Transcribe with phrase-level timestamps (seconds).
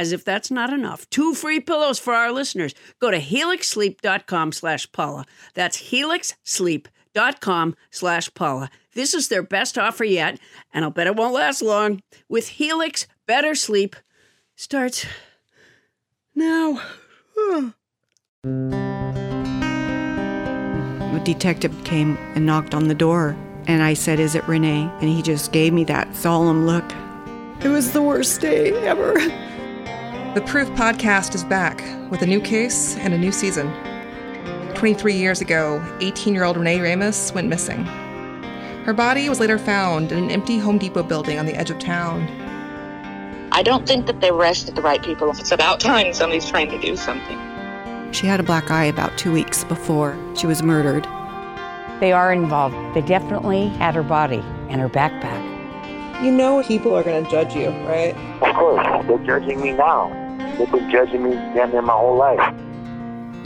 [0.00, 2.74] as if that's not enough, two free pillows for our listeners.
[3.00, 5.26] Go to helixsleep.com slash Paula.
[5.52, 8.70] That's helixsleep.com slash Paula.
[8.94, 10.40] This is their best offer yet,
[10.72, 12.00] and I'll bet it won't last long.
[12.30, 13.94] With Helix, better sleep
[14.56, 15.04] starts
[16.34, 16.80] now.
[17.42, 17.74] The
[21.24, 24.90] detective came and knocked on the door, and I said, Is it Renee?
[25.00, 26.90] And he just gave me that solemn look.
[27.62, 29.20] It was the worst day ever.
[30.32, 33.66] The Proof podcast is back with a new case and a new season.
[34.76, 37.84] 23 years ago, 18 year old Renee Ramos went missing.
[38.84, 41.80] Her body was later found in an empty Home Depot building on the edge of
[41.80, 42.28] town.
[43.50, 45.30] I don't think that they arrested the right people.
[45.30, 48.12] It's about time somebody's trying to do something.
[48.12, 51.08] She had a black eye about two weeks before she was murdered.
[51.98, 52.76] They are involved.
[52.94, 55.60] They definitely had her body and her backpack.
[56.22, 58.14] You know people are going to judge you, right?
[58.42, 60.19] Of course, they're judging me now.
[60.60, 62.54] They've been judging me damn near my whole life.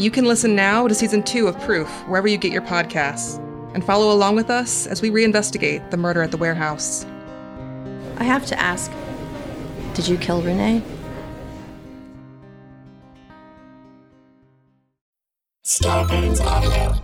[0.01, 3.39] You can listen now to season two of Proof wherever you get your podcasts
[3.73, 7.07] and follow along with us as we reinvestigate the murder at the warehouse.
[8.17, 8.91] I have to ask
[9.95, 10.83] Did you kill Renee?
[15.65, 17.01] Starburns Audio.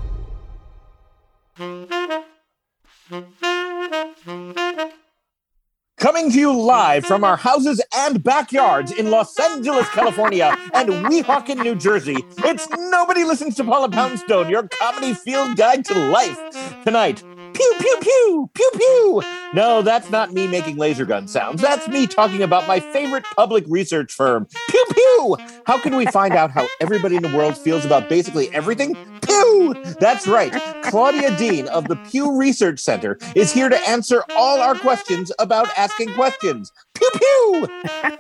[6.01, 11.63] Coming to you live from our houses and backyards in Los Angeles, California, and Weehawken,
[11.63, 12.17] New Jersey.
[12.39, 16.39] It's Nobody Listens to Paula Poundstone, your comedy field guide to life.
[16.85, 17.23] Tonight,
[17.61, 19.23] pew, pew, pew, pew, pew.
[19.53, 21.61] No, that's not me making laser gun sounds.
[21.61, 24.47] That's me talking about my favorite public research firm.
[24.69, 25.37] Pew, pew.
[25.67, 28.95] How can we find out how everybody in the world feels about basically everything?
[29.21, 29.75] Pew.
[30.01, 30.53] That's right.
[30.83, 35.69] Claudia Deane of the Pew Research Center is here to answer all our questions about
[35.77, 36.73] asking questions.
[36.95, 37.69] Pew, pew.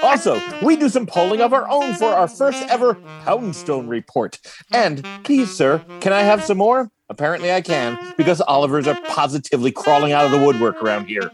[0.03, 4.39] Also, we do some polling of our own for our first ever Poundstone report.
[4.73, 6.91] And please, sir, can I have some more?
[7.10, 11.28] Apparently, I can, because Olivers are positively crawling out of the woodwork around here.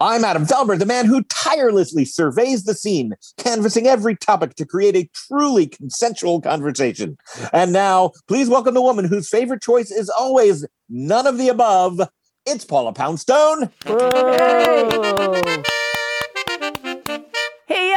[0.00, 4.94] I'm Adam Felber, the man who tirelessly surveys the scene, canvassing every topic to create
[4.94, 7.18] a truly consensual conversation.
[7.52, 12.00] And now, please welcome the woman whose favorite choice is always none of the above.
[12.46, 13.70] It's Paula Poundstone.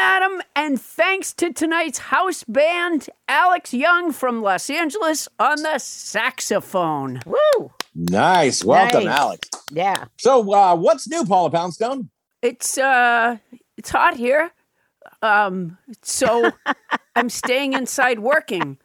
[0.05, 5.79] Hey, Adam, and thanks to tonight's house band, Alex Young from Los Angeles on the
[5.79, 7.21] saxophone.
[7.25, 7.71] Woo!
[7.95, 8.63] Nice.
[8.63, 9.19] Welcome, Nice.
[9.19, 9.49] Alex.
[9.71, 10.05] Yeah.
[10.17, 12.09] So, uh, what's new, Paula Poundstone?
[12.43, 13.37] It's uh
[13.77, 14.51] it's hot here.
[15.23, 16.51] Um so
[17.15, 18.77] I'm staying inside working,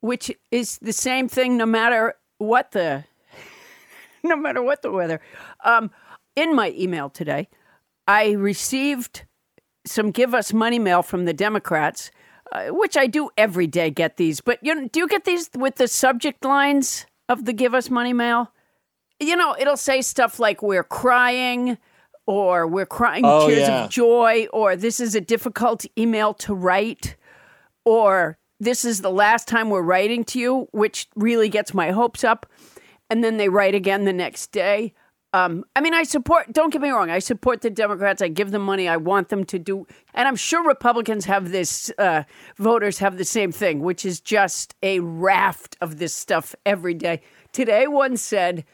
[0.00, 3.04] which is the same thing no matter what the
[4.22, 5.22] no matter what the weather.
[5.64, 5.90] Um
[6.36, 7.48] in my email today,
[8.06, 9.24] I received
[9.86, 12.10] some give us money mail from the Democrats,
[12.52, 14.40] uh, which I do every day get these.
[14.40, 17.90] But you know, do you get these with the subject lines of the give us
[17.90, 18.52] money mail?
[19.18, 21.76] You know, it'll say stuff like we're crying
[22.26, 23.84] or we're crying Oh, tears yeah.
[23.84, 27.16] of joy or this is a difficult email to write
[27.84, 32.22] or this is the last time we're writing to you, which really gets my hopes
[32.24, 32.46] up.
[33.08, 34.94] And then they write again the next day.
[35.32, 38.20] Um, I mean, I support, don't get me wrong, I support the Democrats.
[38.20, 38.88] I give them money.
[38.88, 42.24] I want them to do, and I'm sure Republicans have this, uh,
[42.56, 47.20] voters have the same thing, which is just a raft of this stuff every day.
[47.52, 48.64] Today, one said,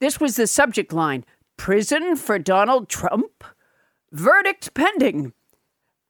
[0.00, 1.24] this was the subject line
[1.58, 3.44] prison for Donald Trump?
[4.12, 5.34] Verdict pending.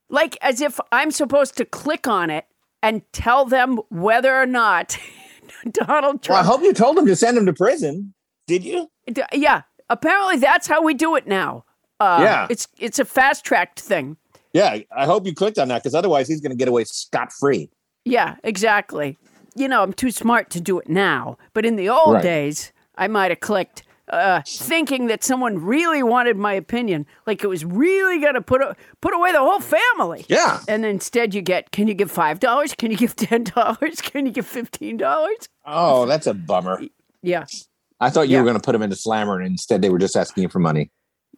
[0.09, 2.47] Like as if I'm supposed to click on it
[2.83, 4.97] and tell them whether or not
[5.73, 8.15] Donald Well, I hope you told him to send him to prison.
[8.47, 8.91] Did you?
[9.33, 11.65] Yeah, apparently that's how we do it now.
[12.01, 12.47] Uh, Yeah.
[12.49, 14.17] it's it's a fast tracked thing.
[14.55, 17.31] Yeah, I hope you clicked on that because otherwise he's going to get away scot
[17.33, 17.69] free.
[18.05, 19.19] Yeah, exactly.
[19.55, 22.23] You know, I'm too smart to do it now, but in the old Right.
[22.23, 23.83] days, I might have clicked.
[24.13, 28.75] Uh, thinking that someone really wanted my opinion, like it was really gonna put a,
[29.01, 30.25] put away the whole family.
[30.29, 30.59] Yeah.
[30.67, 32.75] And instead, you get: Can you give five dollars?
[32.75, 34.01] Can you give ten dollars?
[34.01, 35.49] Can you give fifteen dollars?
[35.65, 36.81] Oh, that's a bummer.
[37.23, 37.45] Yeah,
[38.01, 38.41] I thought you Yeah.
[38.41, 40.59] were going to put him into slammer, and instead they were just asking you for
[40.59, 40.91] money.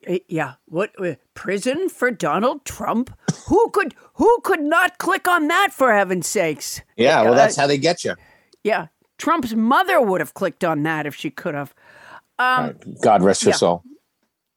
[0.06, 0.55] Eh, Yeah.
[0.67, 3.11] What uh, prison for Donald Trump?
[3.49, 6.81] who could who could not click on that for heaven's sakes?
[6.97, 8.14] Yeah, well, Uh, that's how they get you.
[8.64, 8.87] Yeah.
[9.19, 11.75] Trump's mother would have clicked on that if she could have.
[12.38, 13.56] Um God rest her yeah.
[13.56, 13.82] soul.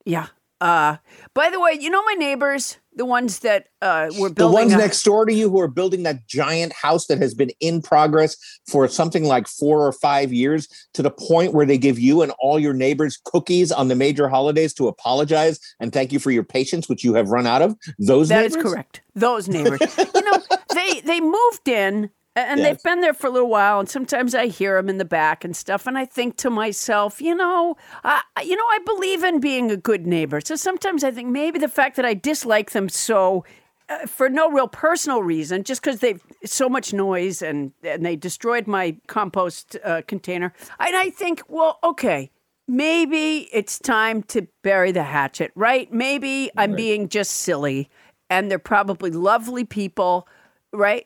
[0.05, 0.27] yeah.
[0.61, 0.97] Uh
[1.33, 4.77] by the way, you know my neighbors, the ones that uh were The ones a-
[4.77, 8.37] next door to you who are building that giant house that has been in progress
[8.67, 12.31] for something like four or five years to the point where they give you and
[12.39, 16.43] all your neighbors cookies on the major holidays to apologize and thank you for your
[16.43, 17.75] patience, which you have run out of.
[17.99, 18.71] Those That is neighbors?
[18.71, 19.01] correct.
[19.13, 19.81] Those neighbors.
[20.15, 20.39] you know,
[20.73, 24.47] they they moved in and they've been there for a little while and sometimes I
[24.47, 28.21] hear them in the back and stuff and I think to myself, you know, I
[28.43, 30.41] you know, I believe in being a good neighbor.
[30.41, 33.45] So sometimes I think maybe the fact that I dislike them so
[33.87, 38.15] uh, for no real personal reason, just because they've so much noise and and they
[38.15, 40.53] destroyed my compost uh, container.
[40.79, 42.31] And I think, well, okay,
[42.67, 45.91] maybe it's time to bury the hatchet, right?
[45.93, 47.89] Maybe I'm being just silly,
[48.29, 50.27] and they're probably lovely people,
[50.73, 51.05] right?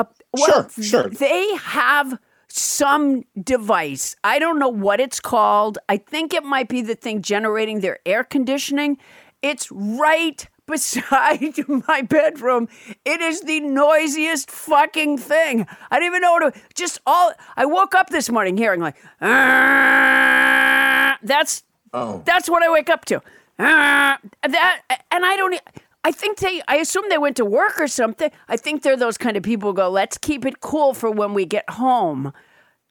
[0.00, 1.08] Uh, well, Sure, sure.
[1.10, 2.18] They have
[2.48, 4.16] some device.
[4.24, 5.78] I don't know what it's called.
[5.88, 8.98] I think it might be the thing generating their air conditioning.
[9.42, 11.54] It's right beside
[11.88, 12.68] my bedroom.
[13.04, 15.66] It is the noisiest fucking thing.
[15.90, 18.96] I didn't even know what to just all I woke up this morning hearing like
[19.20, 22.22] "Ah." that's Oh.
[22.24, 23.20] that's what I wake up to.
[23.58, 24.18] Ah,
[24.48, 25.60] that and I don't
[26.02, 28.30] I think they I assume they went to work or something.
[28.48, 31.34] I think they're those kind of people who go, let's keep it cool for when
[31.34, 32.32] we get home.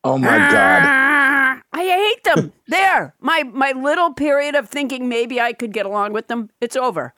[0.04, 0.82] Oh my God.
[0.84, 2.54] Ah, I hate them.
[2.68, 3.16] there.
[3.20, 7.14] My my little period of thinking maybe I could get along with them, it's over.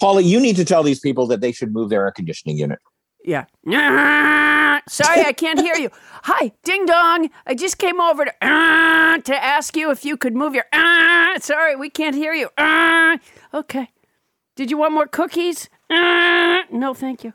[0.00, 2.78] Paula, you need to tell these people that they should move their air conditioning unit.
[3.24, 3.44] Yeah.
[3.68, 5.88] Ah, Sorry, I can't hear you.
[6.24, 7.30] Hi, ding dong.
[7.46, 10.66] I just came over to ah, to ask you if you could move your.
[11.40, 12.50] Sorry, we can't hear you.
[13.54, 13.88] Okay.
[14.56, 15.68] Did you want more cookies?
[15.90, 16.62] Ah.
[16.70, 17.32] No, thank you.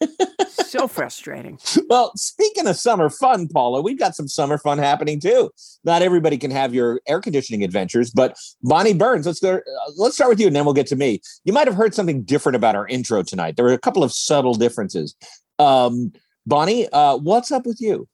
[0.48, 1.58] so frustrating.
[1.88, 5.50] Well, speaking of summer fun, Paula, we've got some summer fun happening too.
[5.84, 9.56] Not everybody can have your air conditioning adventures, but Bonnie Burns, let's go.
[9.56, 9.60] Uh,
[9.96, 11.20] let's start with you, and then we'll get to me.
[11.44, 13.56] You might have heard something different about our intro tonight.
[13.56, 15.14] There were a couple of subtle differences.
[15.58, 16.12] Um,
[16.46, 18.08] Bonnie, uh, what's up with you?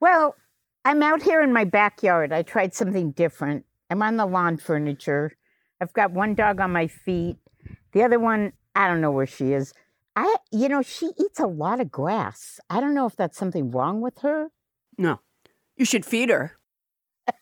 [0.00, 0.34] Well,
[0.84, 2.32] I'm out here in my backyard.
[2.32, 3.64] I tried something different.
[3.90, 5.36] I'm on the lawn furniture.
[5.80, 7.36] I've got one dog on my feet.
[7.92, 9.72] The other one, I don't know where she is.
[10.16, 12.58] I, you know, she eats a lot of grass.
[12.68, 14.48] I don't know if that's something wrong with her.
[14.96, 15.20] No.
[15.76, 16.52] You should feed her.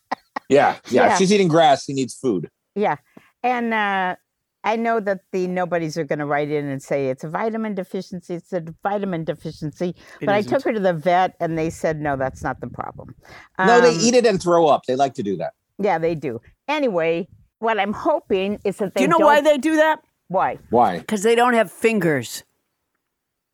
[0.49, 1.17] Yeah, yeah, Yeah.
[1.17, 1.87] she's eating grass.
[1.87, 2.49] He needs food.
[2.77, 2.99] Yeah.
[3.43, 4.15] And uh,
[4.63, 7.75] I know that the nobodies are going to write in and say it's a vitamin
[7.75, 8.35] deficiency.
[8.35, 9.89] It's a vitamin deficiency.
[10.21, 10.53] It but I isn't.
[10.53, 13.17] took her to the vet and they said, no, that's not the problem.
[13.59, 14.83] no, they Um, eat it and throw up.
[14.87, 15.55] They like to do that.
[15.81, 16.41] Yeah, they do.
[16.69, 17.27] Anyway,
[17.59, 20.01] what I'm hoping is that they Do you know don't- why they do that?
[20.29, 20.59] Why?
[20.71, 20.99] Why?
[20.99, 22.43] Because they don't have fingers.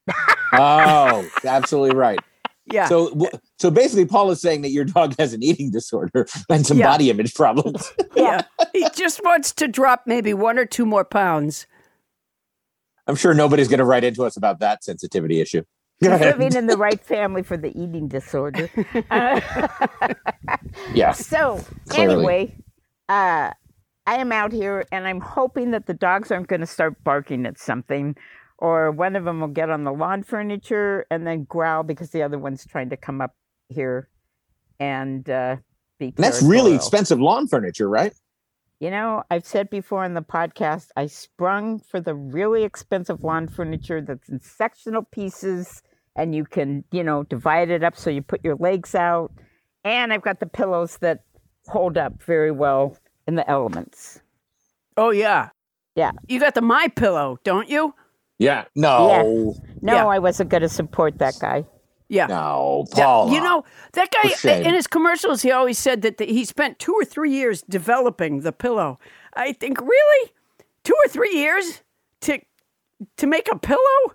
[0.55, 2.19] Oh, absolutely right.
[2.71, 2.87] Yeah.
[2.87, 3.27] So,
[3.59, 6.89] so basically, Paul is saying that your dog has an eating disorder and some Yeah.
[6.89, 7.91] body image problems.
[8.15, 8.43] yeah.
[8.75, 11.67] he just wants to drop maybe one or two more pounds.
[13.07, 15.63] I'm sure nobody's going to write into us about that sensitivity issue.
[16.03, 16.39] Go She's ahead.
[16.39, 18.69] living in the right family for the eating disorder.
[19.11, 19.41] Uh,
[20.93, 21.13] Yeah.
[21.13, 22.15] so Clearly.
[22.15, 22.57] anyway,
[23.09, 23.53] uh,
[24.07, 27.47] I am out here and I'm hoping that the dogs aren't going to start barking
[27.47, 28.17] at something,
[28.59, 32.23] or one of them will get on the lawn furniture and then growl because the
[32.23, 33.35] other one's trying to come up
[33.69, 34.09] here
[34.81, 35.57] and uh,
[35.99, 36.07] be.
[36.07, 38.13] And that's really expensive lawn furniture, right?
[38.81, 43.47] You know, I've said before on the podcast, I sprung for the really expensive lawn
[43.47, 45.83] furniture that's in sectional pieces
[46.17, 49.33] and you can, you know, divide it up so you put your legs out.
[49.85, 51.21] And I've got the pillows that
[51.69, 54.21] hold up very well in the elements.
[54.97, 55.51] Oh yeah.
[55.95, 56.13] Yeah.
[56.29, 57.95] You got the my pillow, don't you?
[58.39, 58.65] Yeah.
[58.75, 59.55] No.
[59.81, 60.07] No, Yeah.
[60.07, 61.65] I wasn't going to support that guy.
[62.09, 62.27] Yeah.
[62.27, 63.33] No, Yeah, Paul.
[63.33, 66.93] You know, that guy in his commercials, he always said that the, he spent two
[66.93, 68.99] or three years developing the pillow.
[69.35, 70.31] I think, really?
[70.85, 71.83] Two or three years
[72.23, 72.41] to
[73.17, 74.15] to make a pillow?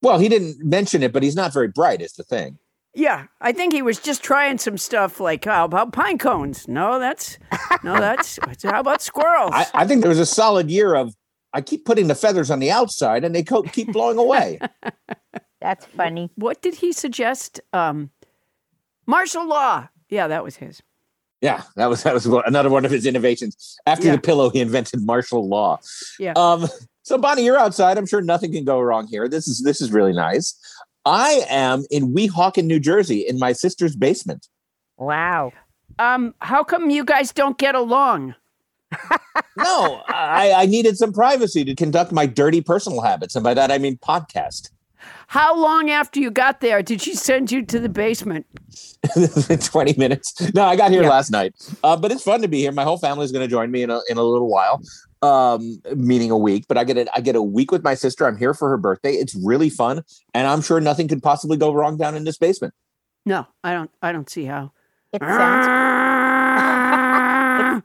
[0.00, 2.00] Well, he didn't mention it, but he's not very bright.
[2.00, 2.58] Is the thing.
[2.96, 6.68] Yeah, I think he was just trying some stuff like how about pine cones?
[6.68, 7.38] No, that's
[7.82, 9.50] no, that's how about squirrels?
[9.52, 11.14] I, I think there was a solid year of.
[11.52, 14.58] I keep putting the feathers on the outside, and they co- keep blowing away.
[15.60, 16.30] That's funny.
[16.34, 17.60] what did he suggest?
[17.72, 18.10] Um,
[19.06, 19.88] martial law.
[20.10, 20.82] Yeah, that was his.
[21.40, 23.76] yeah, that was that was another one of his innovations.
[23.86, 24.16] After Yeah.
[24.16, 25.78] the pillow, he invented martial law.
[26.18, 26.32] Yeah.
[26.36, 26.68] Um,
[27.02, 27.98] so Bonnie, you're outside.
[27.98, 29.28] I'm sure nothing can go wrong here.
[29.28, 30.58] This is this is really nice.
[31.06, 34.48] I am in Weehawken, New Jersey, in my sister's basement.
[34.96, 35.52] Wow.
[35.98, 38.34] Um, how come you guys don't get along?
[39.56, 43.34] no, I, I needed some privacy to conduct my dirty personal habits.
[43.34, 44.70] And by that, I mean podcast.
[45.26, 48.46] How long after you got there did she send you to the basement?
[49.60, 50.34] 20 minutes.
[50.54, 51.08] No, I got here Yeah.
[51.10, 51.54] last night.
[51.82, 52.72] Uh, but it's fun to be here.
[52.72, 54.80] My whole family is going to join me in a, in a little while.
[55.24, 58.26] Um, meaning a week, but I get a, I get a week with my sister.
[58.26, 59.12] I'm here for her birthday.
[59.12, 60.02] It's really fun,
[60.34, 62.74] and I'm sure nothing could possibly go wrong down in this basement.
[63.24, 63.90] No, I don't.
[64.02, 64.72] I don't see how.
[65.14, 65.66] It sounds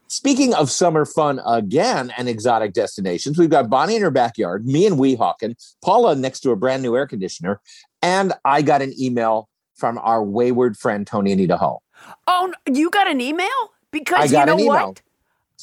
[0.08, 4.86] Speaking of summer fun again and exotic destinations, we've got Bonnie in her backyard, me
[4.86, 7.62] and Weehawken, Paula next to a brand new air conditioner,
[8.02, 11.84] and I got an email from our wayward friend Tony Anita Hull.
[12.28, 13.48] Oh, you got an email?
[13.92, 14.88] Because I got you an know email.
[14.88, 15.02] what?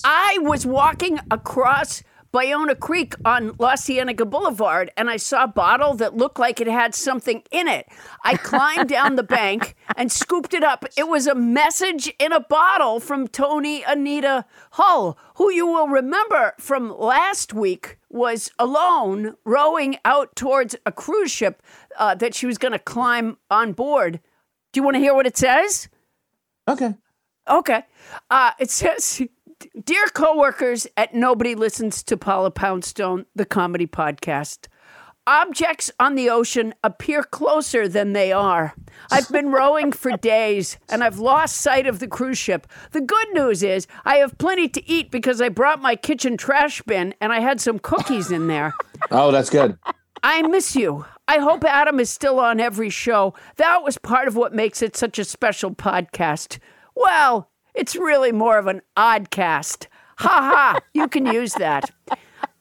[0.04, 5.94] I was walking across Ballona Creek on La Cienega Boulevard and I saw a bottle
[5.94, 7.86] that looked like it had something in it.
[8.22, 10.84] I climbed down the bank and scooped it up.
[10.98, 16.52] It was a message in a bottle from Tony Anita Hull, who you will remember
[16.58, 21.62] from last week was alone rowing out towards a cruise ship
[21.98, 24.20] uh, that she was going to climb on board.
[24.72, 25.88] Do you want to hear what it says?
[26.68, 26.94] Okay.
[27.48, 27.84] Okay.
[28.30, 29.22] Uh, it says,
[29.82, 34.66] Dear coworkers at Nobody Listens to Paula Poundstone, the comedy podcast.
[35.26, 38.74] Objects on the ocean appear closer than they are.
[39.10, 42.66] I've been rowing for days and I've lost sight of the cruise ship.
[42.92, 46.82] The good news is I have plenty to eat because I brought my kitchen trash
[46.82, 48.74] bin and I had some cookies in there.
[49.10, 49.78] Oh, that's good.
[50.22, 51.04] I miss you.
[51.28, 53.34] I hope Adam is still on every show.
[53.56, 56.58] That was part of what makes it such a special podcast.
[56.96, 59.86] Well, it's really more of an oddcast.
[60.18, 61.90] Ha ha, you can use that.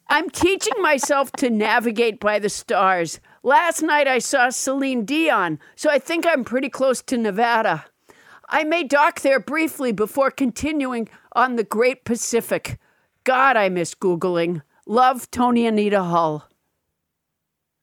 [0.09, 3.19] I'm teaching myself to navigate by the stars.
[3.41, 7.85] Last night I saw Celine Dion, so I think I'm pretty close to Nevada.
[8.49, 12.77] I may dock there briefly before continuing on the Great Pacific.
[13.23, 14.61] God, I miss Googling.
[14.85, 16.47] Love Tony Anita Hull.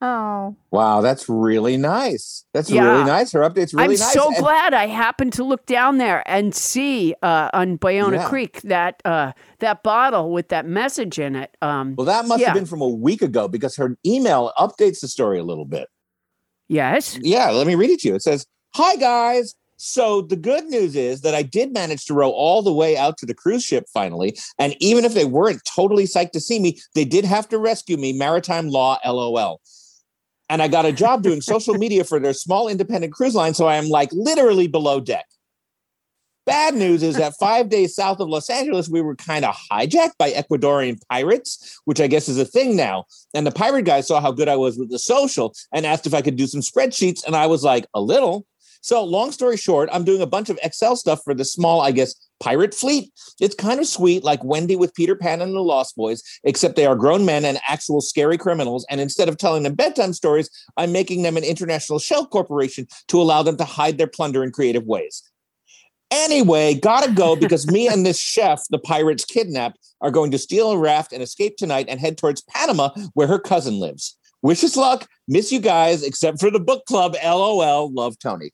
[0.05, 0.57] Oh.
[0.73, 2.45] Wow, that's really nice.
[2.53, 2.83] That's Yeah.
[2.91, 3.31] really nice.
[3.31, 4.01] Her update's really nice.
[4.03, 4.13] I'm nice.
[4.15, 8.29] so And- glad I happened to look down there and see uh, on Ballona Yeah.
[8.29, 9.31] Creek that uh,
[9.61, 11.57] that bottle with that message in it.
[11.63, 12.49] Um, Well, that must Yeah.
[12.49, 15.89] have been from a week ago because her email updates the story a little bit.
[16.69, 17.19] yes.
[17.23, 18.15] Yeah, let me read it to you.
[18.17, 18.45] It says,
[18.75, 19.55] Hi, guys.
[19.77, 23.19] So the good news is that I did manage to row all the way out
[23.19, 24.37] to the cruise ship finally.
[24.59, 27.97] And even if they weren't totally psyched to see me, they did have to rescue
[27.97, 28.13] me.
[28.13, 29.61] Maritime law, lol.
[30.53, 33.55] And I got a job doing social media for their small independent cruise line.
[33.55, 35.25] So I am like literally below deck.
[36.45, 40.19] Bad news is that five days south of Los Angeles, we were kind of hijacked
[40.19, 43.07] by Ecuadorian pirates, which I guess is a thing now.
[43.33, 46.13] And the pirate guy saw how good I was with the social and asked if
[46.13, 47.25] I could do some spreadsheets.
[47.25, 48.45] And I was like, a little.
[48.83, 51.93] So, long story short, I'm doing a bunch of Excel stuff for the small, I
[51.93, 53.13] guess, pirate fleet.
[53.41, 56.85] It's kind of sweet, like Wendy with Peter Pan and the Lost Boys, except they
[56.85, 58.85] are grown men and actual scary criminals.
[58.91, 63.23] And instead of telling them bedtime stories, I'm making them an international shell corporation to
[63.23, 65.23] allow them to hide their plunder in creative ways.
[66.11, 70.73] Anyway, gotta go because me and this chef the pirates kidnapped are going to steal
[70.73, 74.19] a raft and escape tonight and head towards Panama where her cousin lives.
[74.43, 75.09] Wish us luck.
[75.29, 77.15] Miss you guys, except for the book club.
[77.25, 77.93] LOL.
[77.93, 78.51] Love Tony.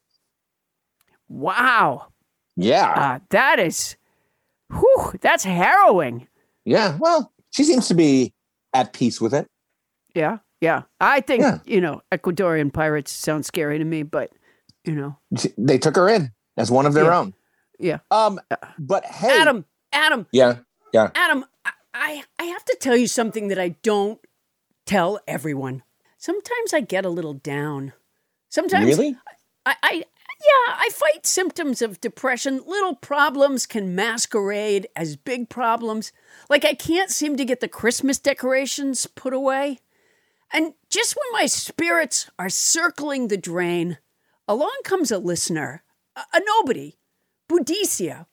[1.28, 2.08] Wow.
[2.56, 2.90] Yeah.
[2.90, 3.96] Uh, that is,
[4.70, 6.26] whew, that's harrowing.
[6.64, 6.96] Yeah.
[6.98, 8.32] Well, she seems to be
[8.74, 9.46] at peace with it.
[10.14, 10.38] Yeah.
[10.60, 10.82] Yeah.
[11.00, 11.58] I think, Yeah.
[11.64, 14.30] you know, Ecuadorian pirates sound scary to me, but,
[14.84, 15.16] you know,
[15.56, 17.18] They took her in as one of their Yeah.
[17.18, 17.34] own.
[17.78, 17.98] yeah.
[18.10, 18.40] Um,
[18.78, 20.58] but hey, Adam, Adam, Yeah.
[20.92, 21.10] Yeah.
[21.14, 24.18] Adam, I, I, I have to tell you something that I don't
[24.86, 25.82] tell everyone.
[26.16, 27.92] Sometimes I get a little down.
[28.48, 29.16] Sometimes Really?
[29.66, 30.04] I, I
[30.40, 32.62] yeah, I fight symptoms of depression.
[32.64, 36.12] Little problems can masquerade as big problems.
[36.48, 39.80] Like I can't seem to get the Christmas decorations put away.
[40.52, 43.98] And just when my spirits are circling the drain,
[44.46, 45.82] along comes a listener,
[46.14, 46.98] a, a nobody,
[47.50, 48.26] Budicia,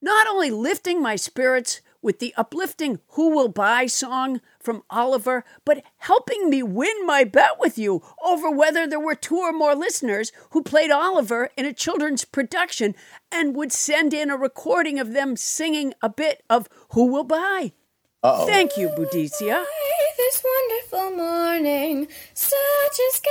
[0.00, 5.82] not only lifting my spirits with the uplifting Who Will Buy song from Oliver, but
[5.98, 10.32] helping me win my bet with you over whether there were two or more listeners
[10.50, 12.94] who played Oliver in a children's production
[13.30, 17.72] and would send in a recording of them singing a bit of Who Will Buy.
[18.22, 18.46] Uh-oh.
[18.46, 19.64] Thank you, Budicia.
[20.16, 23.30] This wonderful morning, such a sky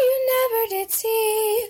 [0.00, 1.68] you never did see.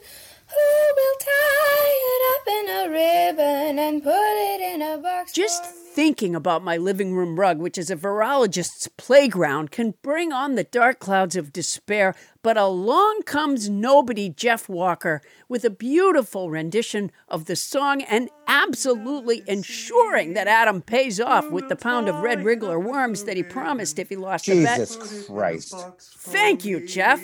[0.53, 5.65] Who will tie it up in a ribbon and put it in a box Just
[5.65, 10.65] thinking about my living room rug, which is a virologist's playground, can bring on the
[10.65, 12.15] dark clouds of despair.
[12.43, 19.43] But along comes nobody, Jeff Walker, with a beautiful rendition of the song and absolutely
[19.47, 23.99] ensuring that Adam pays off with the pound of red wriggler worms that he promised
[23.99, 24.81] if he lost the bet.
[24.81, 25.75] Jesus Christ.
[25.99, 27.21] Thank you, Jeff.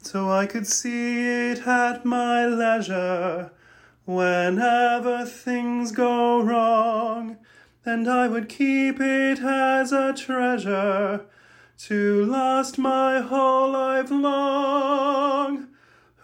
[0.00, 3.50] So I could see it at my leisure
[4.04, 7.36] whenever things go wrong
[7.84, 11.26] and I would keep it as a treasure
[11.78, 15.68] to last my whole life long.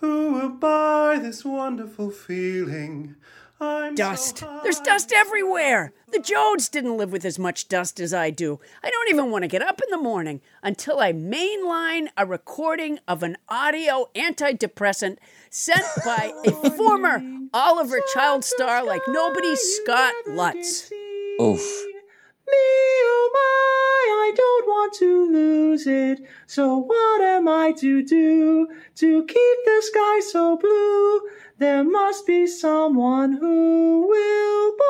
[0.00, 3.16] Who will buy this wonderful feeling?
[3.64, 4.38] I'm Dust.
[4.38, 5.92] So There's dust everywhere.
[6.12, 8.60] The Joads didn't live with as much dust as I do.
[8.82, 12.98] I don't even want to get up in the morning until I mainline a recording
[13.08, 15.18] of an audio antidepressant
[15.50, 20.90] sent by a former Oliver Child star like nobody Scott Lutz.
[21.40, 21.93] Oof.
[22.46, 26.20] Me, oh my, I don't want to lose it.
[26.46, 31.20] So what am I to do to keep the sky so blue?
[31.58, 34.84] There must be someone who will buy.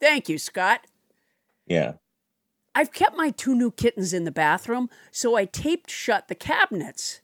[0.00, 0.80] Thank you, Scott.
[1.66, 1.94] Yeah.
[2.74, 7.20] I've kept my two new kittens in the bathroom, so I taped shut the cabinets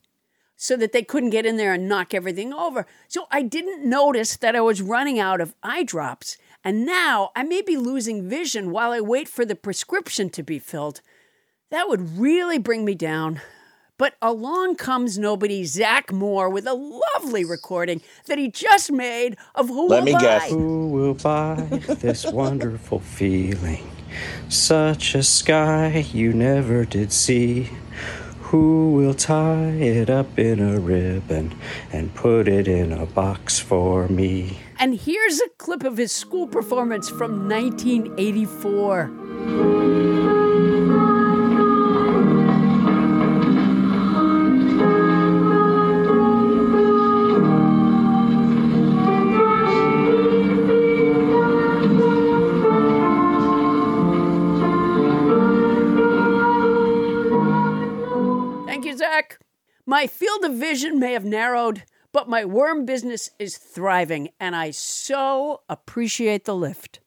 [0.57, 2.87] so that they couldn't get in there and knock everything over.
[3.09, 6.37] So I didn't notice that I was running out of eye drops.
[6.63, 10.59] And now I may be losing vision while I wait for the prescription to be
[10.59, 11.01] filled.
[11.71, 13.41] That would really bring me down.
[13.97, 19.69] But along comes nobody, Zach Moore, with a lovely recording that he just made of
[19.69, 20.51] Who Let Will me guess.
[20.51, 23.91] Who will buy this wonderful feeling?
[24.49, 27.71] Such a sky you never did see.
[28.41, 31.55] Who will tie it up in a ribbon
[31.93, 34.59] and put it in a box for me?
[34.81, 39.11] And here's a clip of his school performance from 1984.
[58.67, 59.39] Thank you, Zach.
[59.85, 64.71] My field of vision may have narrowed, but my worm business is thriving, and I
[64.71, 67.01] so appreciate the lift.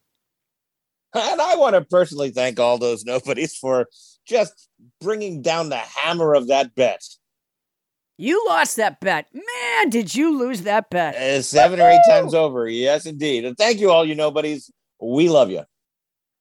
[1.14, 3.88] And I want to personally thank all those nobodies for
[4.26, 7.04] just bringing down the hammer of that bet.
[8.18, 9.28] You lost that bet.
[9.34, 11.16] Man, did you lose that bet?
[11.16, 12.68] Uh, seven or eight times over.
[12.68, 13.46] Yes, indeed.
[13.46, 14.72] And thank you, all you nobodies.
[15.00, 15.64] We love you.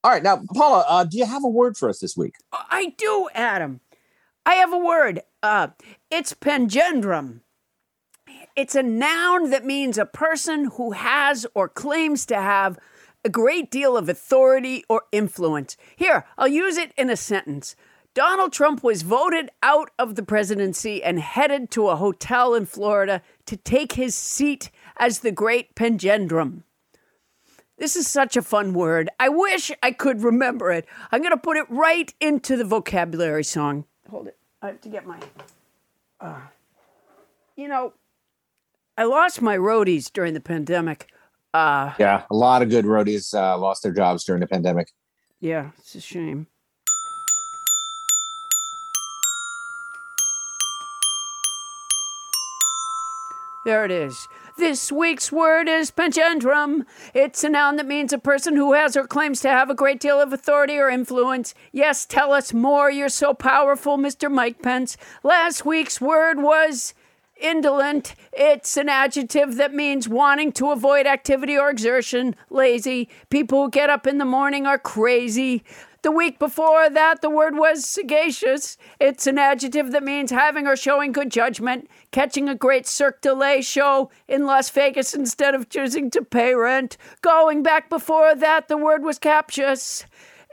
[0.05, 0.22] All right.
[0.22, 2.35] Now, Paula, uh, do you have a word for us this week?
[2.53, 3.81] I do, Adam.
[4.44, 5.22] I have a word.
[5.42, 5.68] Uh,
[6.11, 7.40] it's panjandrum.
[8.55, 12.79] It's a noun that means a person who has or claims to have
[13.25, 15.77] a great deal of authority or influence.
[15.97, 17.77] Here, I'll use it in a sentence.
[18.15, 23.23] Donald Trump was voted out of the presidency and headed to a hotel in Florida
[23.47, 26.65] to take his seat as the great panjandrum.
[27.79, 29.09] This is such a fun word.
[29.19, 30.87] I wish I could remember it.
[31.11, 33.87] I'm going to put it right into the vocabulary song.
[34.11, 34.37] Hold it.
[34.61, 35.19] I have to get my.
[36.21, 36.38] Uh,
[37.57, 37.95] you know,
[38.96, 41.09] I lost my roadies during the pandemic.
[41.55, 44.88] Uh, Yeah, a lot of good roadies uh, lost their jobs during the pandemic.
[45.40, 46.46] yeah, it's a shame.
[53.64, 54.26] There it is.
[54.59, 56.85] This week's word is panjandrum.
[57.14, 60.00] It's a noun that means a person who has or claims to have a great
[60.00, 61.55] deal of authority or influence.
[61.70, 62.90] Yes, tell us more.
[62.90, 64.28] You're so powerful, Mr.
[64.31, 64.96] Mike Pence.
[65.22, 66.92] Last week's word was
[67.42, 68.14] indolent.
[68.33, 73.09] It's an adjective that means wanting to avoid activity or exertion, lazy.
[73.31, 75.64] People who get up in the morning are crazy.
[76.02, 78.76] The week before that, the word was sagacious.
[79.00, 83.28] It's an adjective that means having or showing good judgment, catching a great Cirque du
[83.28, 86.96] Soleil show in Las Vegas instead of choosing to pay rent.
[87.20, 90.05] Going back before that, the word was captious.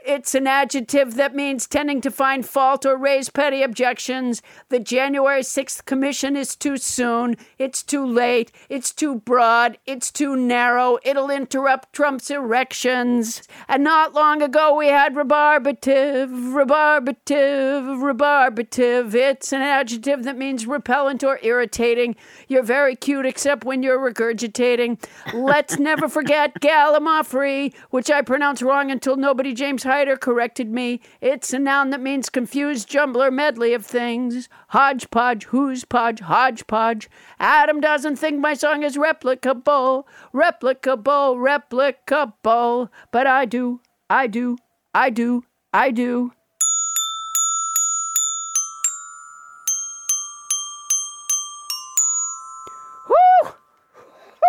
[0.06, 4.40] It's an adjective that means tending to find fault or raise petty objections.
[4.70, 7.36] The January 6th Commission is too soon.
[7.58, 8.50] It's too late.
[8.68, 9.76] It's too broad.
[9.86, 10.98] It's too narrow.
[11.04, 13.42] It'll interrupt Trump's erections.
[13.68, 19.14] And not long ago, we had rebarbative, rebarbative, rebarbative.
[19.14, 22.16] It's an adjective that means repellent or irritating.
[22.48, 25.02] You're very cute, except when you're regurgitating.
[25.34, 31.00] Let's never forget gallimaufry, which I pronounce wrong until nobody James tighter corrected me.
[31.20, 34.48] It's a noun that means confused jumbler medley of things.
[34.68, 37.10] Hodgepodge, who's podge, hodgepodge.
[37.40, 42.88] Adam doesn't think my song is replicable, replicable, replicable.
[43.10, 44.58] But I do, I do,
[44.94, 46.30] I do, I do.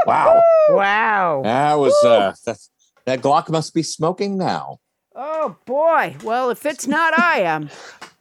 [0.05, 0.43] Wow.
[0.69, 1.41] Wow.
[1.43, 2.69] That was uh that's,
[3.05, 4.79] that Glock must be smoking now.
[5.15, 6.15] Oh boy.
[6.23, 7.69] Well, if it's not I am.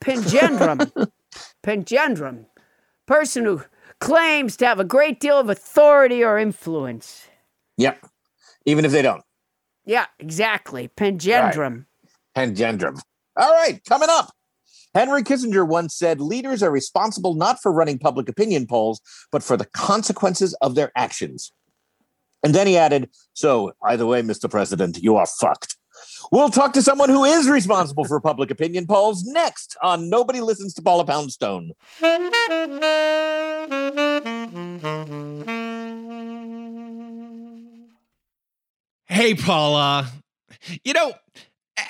[0.01, 1.11] Panjandrum.
[1.63, 2.47] Panjandrum.
[3.07, 3.63] Person who
[4.01, 7.29] claims to have a great deal of authority or influence.
[7.77, 8.05] Yep.
[8.67, 9.23] Even if they don't.
[9.85, 10.89] Yeah, exactly.
[10.89, 11.87] Panjandrum.
[12.37, 13.01] Panjandrum.
[13.37, 14.33] All right, coming up.
[14.95, 19.01] Henry Kissinger once said leaders are responsible not for running public opinion polls,
[19.31, 21.53] but for the consequences of their actions.
[22.43, 24.51] And then he added, So, either way, Mr.
[24.51, 25.77] President, you are fucked.
[26.33, 30.75] We'll talk to someone who is responsible for public opinion polls next on Nobody Listens
[30.75, 31.73] to Paula Poundstone.
[39.07, 40.11] Hey, Paula.
[40.85, 41.13] You know,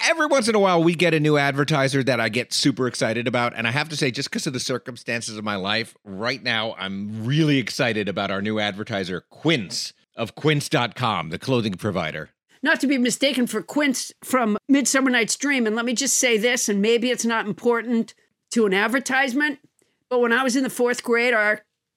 [0.09, 3.29] every once in a while we get a new advertiser that I get super excited
[3.29, 3.53] about.
[3.55, 6.75] And I have to say, just because of the circumstances of my life, right now
[6.79, 12.31] I'm really excited about our new advertiser, Quince of Quince.com, the clothing provider.
[12.63, 15.67] Not to be mistaken for Quince from Midsummer Night's Dream.
[15.67, 18.15] And let me just say this, and maybe it's not important
[18.51, 19.61] to an advertisement,
[20.09, 21.63] but when I was in the fourth grade, our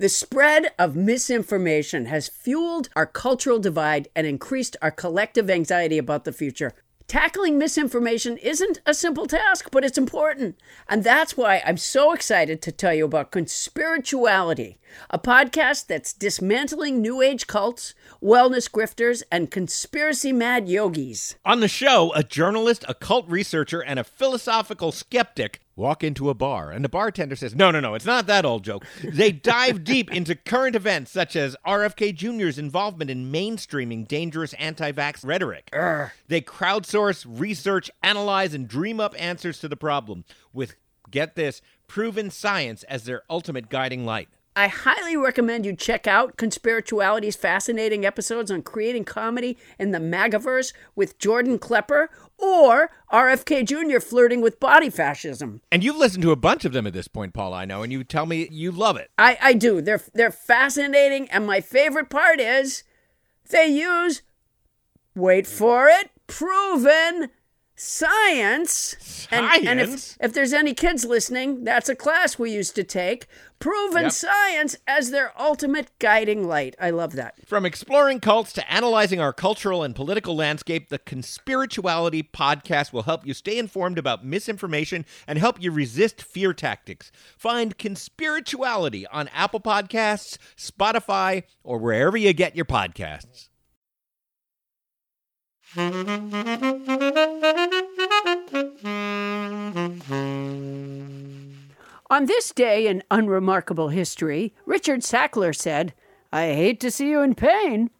[0.00, 6.24] The spread of misinformation has fueled our cultural divide and increased our collective anxiety about
[6.24, 6.72] the future.
[7.06, 10.58] Tackling misinformation isn't a simple task, but it's important.
[10.88, 14.78] And that's why I'm so excited to tell you about Conspirituality,
[15.10, 21.36] a podcast that's dismantling New Age cults, wellness grifters, and conspiracy mad yogis.
[21.44, 26.34] On the show, a journalist, a cult researcher, and a philosophical skeptic walk into a
[26.34, 28.84] bar, and the bartender says, No, no, no, it's not that old joke.
[29.02, 34.92] They dive deep into current events such as RFK Jr.'s involvement in mainstreaming dangerous anti
[34.92, 35.70] vax rhetoric.
[35.72, 36.10] Urgh.
[36.28, 40.74] They crowdsource, research, analyze, and dream up answers to the problem with,
[41.10, 44.28] get this, proven science as their ultimate guiding light.
[44.56, 50.72] I highly recommend you check out Conspirituality's fascinating episodes on creating comedy in the MAGAverse
[50.96, 54.00] with Jordan Klepper or RFK Jr.
[54.00, 55.60] flirting with body fascism.
[55.70, 57.92] And you've listened to a bunch of them at this point, Paul, I know, and
[57.92, 59.10] you tell me you love it.
[59.16, 59.80] I, I do.
[59.80, 62.82] They're they're fascinating, and my favorite part is
[63.50, 64.22] they use
[65.14, 67.30] wait for it, proven
[67.76, 69.26] science.
[69.30, 73.26] And, and if, if there's any kids listening, that's a class we used to take.
[73.60, 74.12] Proven Yep.
[74.12, 76.74] science as their ultimate guiding light.
[76.80, 77.34] I love that.
[77.46, 83.26] From exploring cults to analyzing our cultural and political landscape, the Conspirituality podcast will help
[83.26, 87.12] you stay informed about misinformation and help you resist fear tactics.
[87.36, 93.48] Find Conspirituality on Apple Podcasts, Spotify, or wherever you get your podcasts.
[102.10, 105.94] On this day in unremarkable history, Richard Sackler said,
[106.32, 107.90] I hate to see you in pain.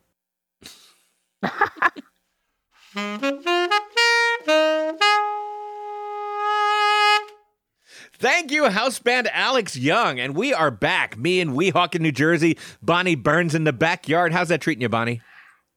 [8.19, 10.19] Thank you, house band Alex Young.
[10.19, 11.17] And we are back.
[11.17, 12.59] Me and Weehawk in Weehawken, New Jersey.
[12.83, 14.33] Bonnie Burns in the backyard.
[14.33, 15.21] How's that treating you, Bonnie?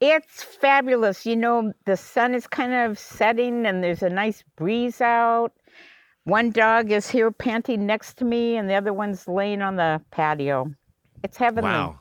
[0.01, 1.23] It's fabulous.
[1.27, 5.53] You know, the sun is kind of setting and there's a nice breeze out.
[6.25, 10.01] One dog is here panting next to me, and the other one's laying on the
[10.11, 10.73] patio.
[11.21, 11.69] It's heavenly.
[11.69, 11.99] Wow.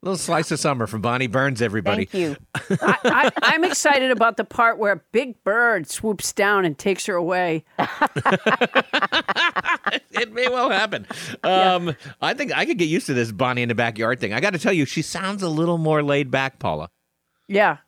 [0.00, 2.04] little slice of summer from Bonnie Burns, everybody.
[2.04, 2.36] Thank you.
[2.80, 7.06] I, I, I'm excited about the part where a big bird swoops down and takes
[7.06, 7.64] her away.
[10.12, 11.04] it may well happen.
[11.42, 14.32] Um, I think I could get used to this Bonnie in the backyard thing.
[14.32, 16.90] I got to tell you, she sounds a little more laid back, Paula.
[17.48, 17.78] Yeah.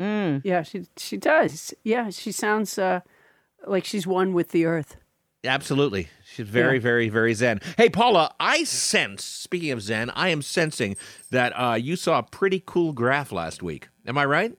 [0.00, 0.42] Mm.
[0.44, 1.72] Yeah, she she does.
[1.84, 3.00] Yeah, she sounds uh,
[3.66, 4.96] like she's one with the earth.
[5.44, 6.08] Absolutely.
[6.24, 6.80] She's very, Yeah.
[6.82, 7.60] very, very zen.
[7.76, 10.96] Hey, Paula, I sense, speaking of zen, I am sensing
[11.30, 13.88] that uh, you saw a pretty cool graph last week.
[14.06, 14.56] Am I right?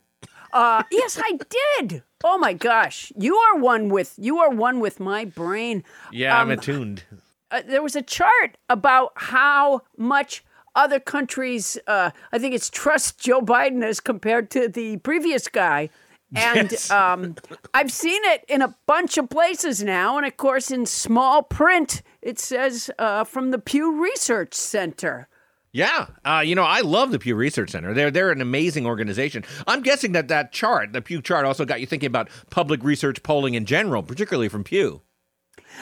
[0.54, 1.38] Uh, yes, I
[1.80, 2.04] did.
[2.24, 5.84] Oh my gosh, you are one with you are one with my brain.
[6.12, 7.04] Yeah, I'm Um, attuned.
[7.52, 10.44] uh, there was a chart about how much
[10.74, 15.90] other countries, uh, I think it's trust Joe Biden as compared to the previous guy.
[16.36, 16.92] And Yes.
[16.92, 17.36] um,
[17.74, 20.18] I've seen it in a bunch of places now.
[20.18, 25.30] And of course, in small print, it says uh, from the Pew Research Center.
[25.72, 27.94] Yeah, uh, you know, I love the Pew Research Center.
[27.94, 29.44] They're they're an amazing organization.
[29.68, 33.22] I'm guessing that that chart, the Pew chart, also got you thinking about public research
[33.22, 35.02] polling in general, particularly from Pew.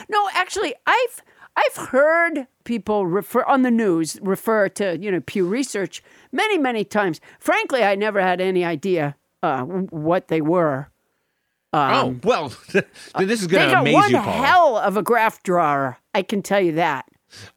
[0.10, 1.22] No, actually, I've
[1.56, 6.84] I've heard people refer on the news refer to you know Pew Research many many
[6.84, 7.22] times.
[7.40, 10.90] Frankly, I never had any idea uh, what they were.
[11.74, 14.32] Um, oh well, this is they going to got amaze one you, Paula.
[14.46, 15.98] hell of a graph drawer.
[16.14, 17.06] I can tell you that.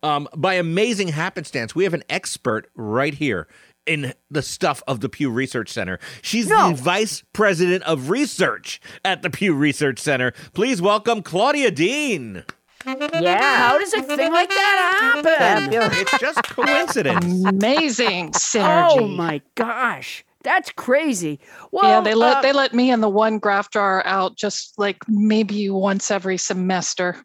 [0.02, 3.46] Um, by amazing happenstance, we have an expert right here
[3.86, 5.98] in the stuff of the Pew Research Center.
[6.20, 6.70] She's No.
[6.70, 10.32] the vice president of research at the Pew Research Center.
[10.52, 12.44] Please welcome Claudia Deane.
[12.86, 13.68] Yeah.
[13.68, 15.72] How does a thing like that happen?
[15.92, 17.44] It's just coincidence.
[17.46, 18.98] Amazing synergy.
[18.98, 21.38] Oh my gosh, that's crazy.
[21.72, 24.78] Well, yeah, they let uh, they let me and the one graph drawer out just
[24.78, 27.22] like maybe once every semester.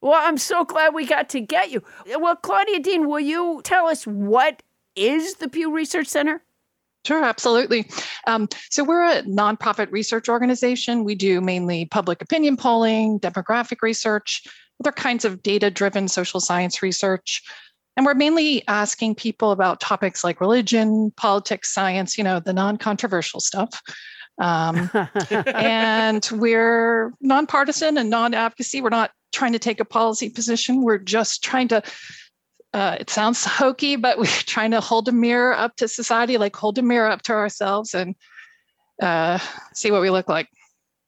[0.00, 1.82] Well, I'm so glad we got to get you.
[2.06, 4.62] Well, Claudia Deane, will you tell us what
[4.94, 6.44] is the Pew Research Center?
[7.04, 7.90] Sure, absolutely.
[8.26, 11.02] Um, so we're a nonprofit research organization.
[11.02, 14.46] We do mainly public opinion polling, demographic research,
[14.80, 17.42] other kinds of data-driven social science research.
[17.96, 23.40] And we're mainly asking people about topics like religion, politics, science, you know, the non-controversial
[23.40, 23.82] stuff.
[24.40, 24.90] Um,
[25.30, 28.80] and we're nonpartisan and non-advocacy.
[28.80, 30.82] We're not trying to take a policy position.
[30.82, 31.82] We're just trying to
[32.72, 36.54] uh, it sounds hokey, but we're trying to hold a mirror up to society, like
[36.54, 38.14] hold a mirror up to ourselves and
[39.02, 39.38] uh,
[39.74, 40.48] see what we look like.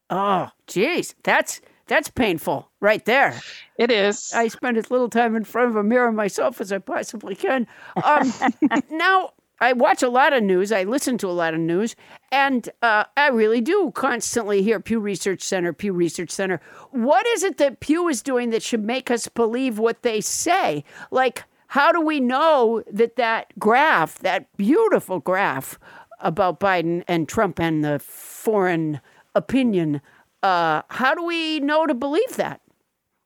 [0.09, 3.41] Oh, geez, that's that's painful right there.
[3.77, 4.31] It is.
[4.33, 7.65] I spend as little time in front of a mirror myself as I possibly can.
[8.03, 8.31] Um,
[8.91, 10.73] now, I watch a lot of news.
[10.73, 11.95] I listen to a lot of news,
[12.31, 16.59] and uh, I really do constantly hear Pew Research Center, Pew Research Center.
[16.91, 20.83] What is it that Pew is doing that should make us believe what they say?
[21.11, 25.79] Like, how do we know that that graph, that beautiful graph
[26.19, 28.99] about Biden and Trump and the foreign
[29.33, 30.01] opinion,
[30.43, 32.59] uh, how do we know to believe that?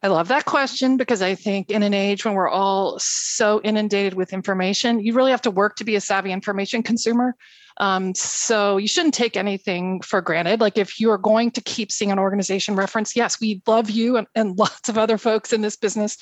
[0.07, 4.13] I love that question because I think in an age when we're all so inundated
[4.13, 7.35] with information, you really have to work to be a savvy information consumer.
[7.81, 10.61] Um, so you shouldn't take anything for granted.
[10.61, 14.15] Like if you are going to keep seeing an organization reference, yes, we love you
[14.15, 16.17] and, and lots of other folks in this business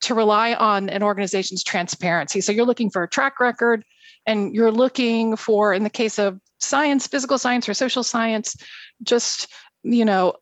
[0.00, 2.40] to rely on an organization's transparency.
[2.40, 3.84] So you're looking for a track record
[4.26, 8.56] and you're looking for, in the case of science, physical science or social science,
[9.04, 9.46] just,
[9.84, 10.34] you know,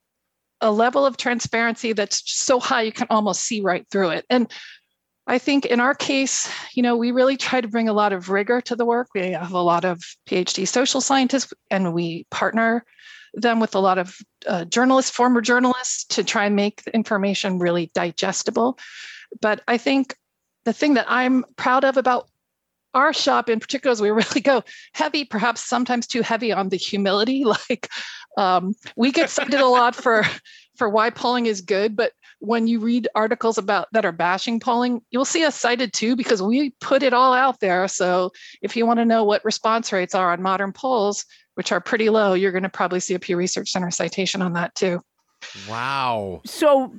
[0.60, 4.26] a level of transparency that's so high you can almost see right through it.
[4.28, 4.50] And
[5.26, 8.30] I think in our case, you know, we really try to bring a lot of
[8.30, 9.08] rigor to the work.
[9.14, 12.84] We have a lot of PhD social scientists, and we partner
[13.34, 17.58] them with a lot of uh, journalists, former journalists, to try and make the information
[17.58, 18.78] really digestible.
[19.40, 20.16] But I think
[20.64, 22.28] the thing that I'm proud of about
[22.94, 26.76] our shop in particular is we really go heavy, perhaps sometimes too heavy on the
[26.76, 27.44] humility.
[27.68, 27.88] Like
[28.36, 30.24] um, we get cited a lot for
[30.76, 35.02] for why polling is good, but when you read articles about that are bashing polling,
[35.10, 37.86] you'll see us cited too because we put it all out there.
[37.86, 41.80] So if you want to know what response rates are on modern polls, which are
[41.80, 45.02] pretty low, you're going to probably see a Pew Research Center citation on that too.
[45.68, 46.40] Wow.
[46.46, 46.94] So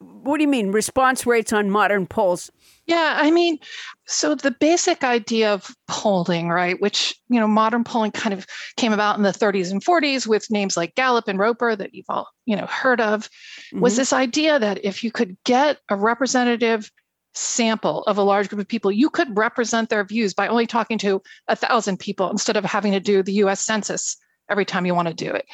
[0.00, 2.50] What do you mean response rates on modern polls?
[2.86, 3.58] Yeah, I mean,
[4.06, 8.46] so the basic idea of polling, right, which, you know, modern polling kind of
[8.76, 12.06] came about in the 30s and 40s with names like Gallup and Roper that you've
[12.08, 13.80] all, you know, heard of, mm-hmm.
[13.80, 16.90] was this idea that if you could get a representative
[17.34, 20.98] sample of a large group of people, you could represent their views by only talking
[20.98, 24.16] to a thousand people instead of having to do the US Census
[24.50, 25.46] every time you want to do it.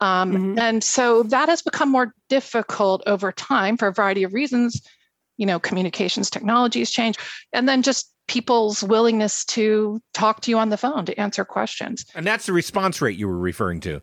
[0.00, 0.58] Um, mm-hmm.
[0.58, 4.80] And so that has become more difficult over time for a variety of reasons.
[5.36, 7.16] You know, communications technologies change,
[7.52, 12.04] and then just people's willingness to talk to you on the phone to answer questions.
[12.14, 14.02] And that's the response rate you were referring to.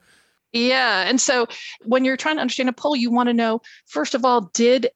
[0.51, 1.07] Yeah.
[1.07, 1.47] And so
[1.85, 4.89] when you're trying to understand a poll, you want to know, first of all, did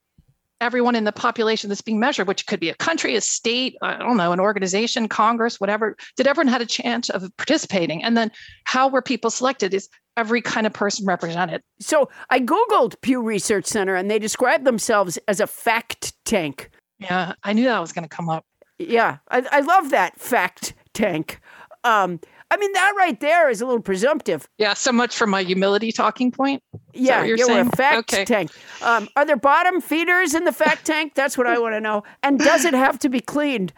[0.60, 3.98] everyone in the population that's being measured, which could be a country, a state, I
[3.98, 8.04] don't know, an organization, Congress, whatever, did everyone had a chance of participating?
[8.04, 8.32] And then
[8.66, 9.74] how were people selected?
[9.74, 11.62] Is every kind of person represented?
[11.80, 16.70] So I Googled Pew Research Center and they describe themselves as a fact tank.
[17.00, 18.46] Yeah, I knew that was going to come up.
[18.78, 21.40] Yeah, I, I love that fact tank.
[21.84, 22.20] Um,
[22.52, 24.48] I mean, that right there is a little presumptive.
[24.58, 26.62] Yeah, so much for my humility talking point.
[26.94, 28.26] Is yeah, you're, you're a fact okay.
[28.26, 28.52] tank.
[28.82, 31.16] Um, are there bottom feeders in the fact tank?
[31.16, 32.04] That's what I want to know.
[32.22, 33.72] And does it have to be cleaned?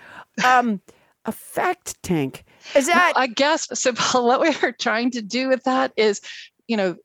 [0.44, 0.82] Um,
[1.26, 2.46] a fact tank.
[2.76, 3.14] Is that?
[3.16, 3.94] I guess so.
[4.14, 6.22] What we are trying to do with that is,
[6.68, 6.96] you know,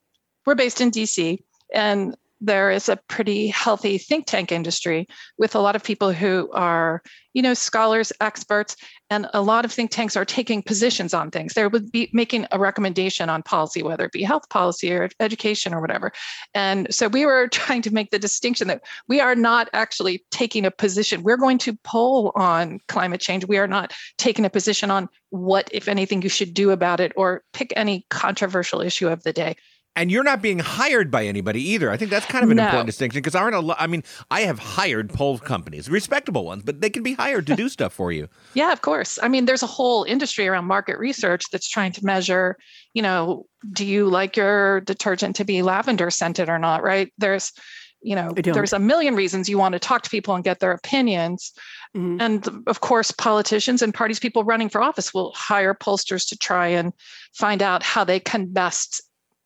[0.47, 1.39] we're based in DC,
[1.75, 5.07] and there is a pretty healthy think tank industry
[5.39, 8.77] with a lot of people who are, you know, scholars, experts,
[9.11, 11.55] and a lot of think tanks are taking positions on things.
[11.55, 15.75] They would be making a recommendation on policy, whether it be health policy or education
[15.75, 16.13] or whatever.
[16.55, 20.65] And so we were trying to make the distinction that we are not actually taking
[20.65, 21.23] a position.
[21.23, 23.47] We're going to poll on climate change.
[23.47, 27.13] We are not taking a position on what, if anything, you should do about it
[27.17, 29.57] or pick any controversial issue of the day
[29.97, 31.91] and you're not being hired by anybody either.
[31.91, 32.65] I think that's kind of an no.
[32.65, 33.77] important distinction because aren't a lot.
[33.81, 37.57] I mean, I have hired poll companies, respectable ones, but they can be hired to
[37.57, 38.29] do stuff for you.
[38.55, 39.19] Yeah, of course.
[39.23, 42.57] I mean, there's a whole industry around market research that's trying to measure.
[42.95, 46.83] You know, do you like your detergent to be lavender scented or not?
[46.83, 47.13] Right?
[47.19, 47.53] There's
[48.01, 50.71] you know there's a million reasons you want to talk to people and get their
[50.71, 51.53] opinions
[51.97, 52.21] mm-hmm.
[52.21, 56.69] and of course politicians and parties people running for office will hire pollsters to try
[56.69, 56.93] and
[57.35, 59.03] find out how they can best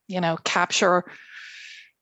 [0.07, 1.03] you know capture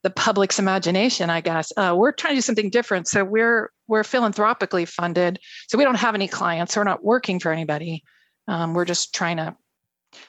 [0.04, 4.04] the public's imagination i guess uh, we're trying to do something different so we're we're
[4.04, 8.04] philanthropically funded so we don't have any clients we're not working for anybody
[8.47, 9.56] um, we're just trying to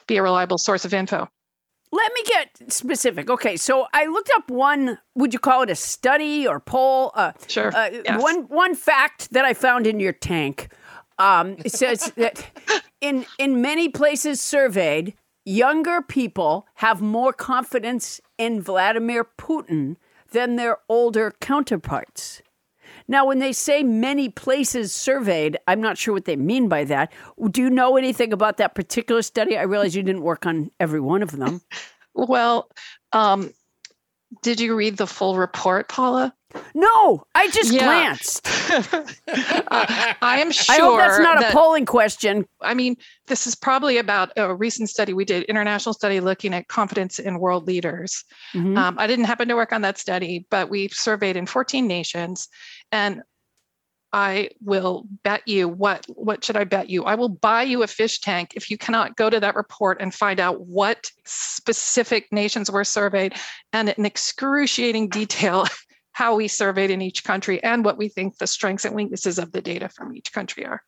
[0.07, 1.27] be a reliable source of info
[1.93, 3.29] let me get specific.
[3.29, 4.97] Okay, so I looked up one.
[5.13, 7.11] Would you call it a study or poll?
[7.13, 7.71] Uh, sure.
[7.73, 8.19] Uh, yes.
[8.19, 10.73] One one fact that I found in your tank.
[11.19, 12.43] Um, it says that
[13.01, 15.13] in in many places surveyed,
[15.45, 19.97] younger people have more confidence in Vladimir Putin
[20.31, 22.41] than their older counterparts.
[23.07, 27.11] Now, when they say many places surveyed, I'm not sure what they mean by that.
[27.51, 29.57] Do you know anything about that particular study?
[29.57, 31.61] I realize you didn't work on every one of them.
[32.13, 32.69] well,
[33.11, 33.53] um,
[34.41, 36.33] did you read the full report, Paula?
[36.73, 37.85] No, I just yeah.
[37.85, 38.47] glanced.
[38.69, 40.75] uh, I am sure.
[40.75, 42.45] I hope that's not that, a polling question.
[42.61, 42.97] I mean,
[43.27, 47.39] this is probably about a recent study we did, international study looking at confidence in
[47.39, 48.23] world leaders.
[48.53, 48.77] Mm-hmm.
[48.77, 52.47] Um, I didn't happen to work on that study, but we surveyed in 14 nations,
[52.91, 53.21] and
[54.13, 57.03] I will bet you what what should I bet you?
[57.03, 60.13] I will buy you a fish tank if you cannot go to that report and
[60.13, 63.33] find out what specific nations were surveyed
[63.73, 65.65] and in excruciating detail
[66.13, 69.51] how we surveyed in each country and what we think the strengths and weaknesses of
[69.51, 70.81] the data from each country are.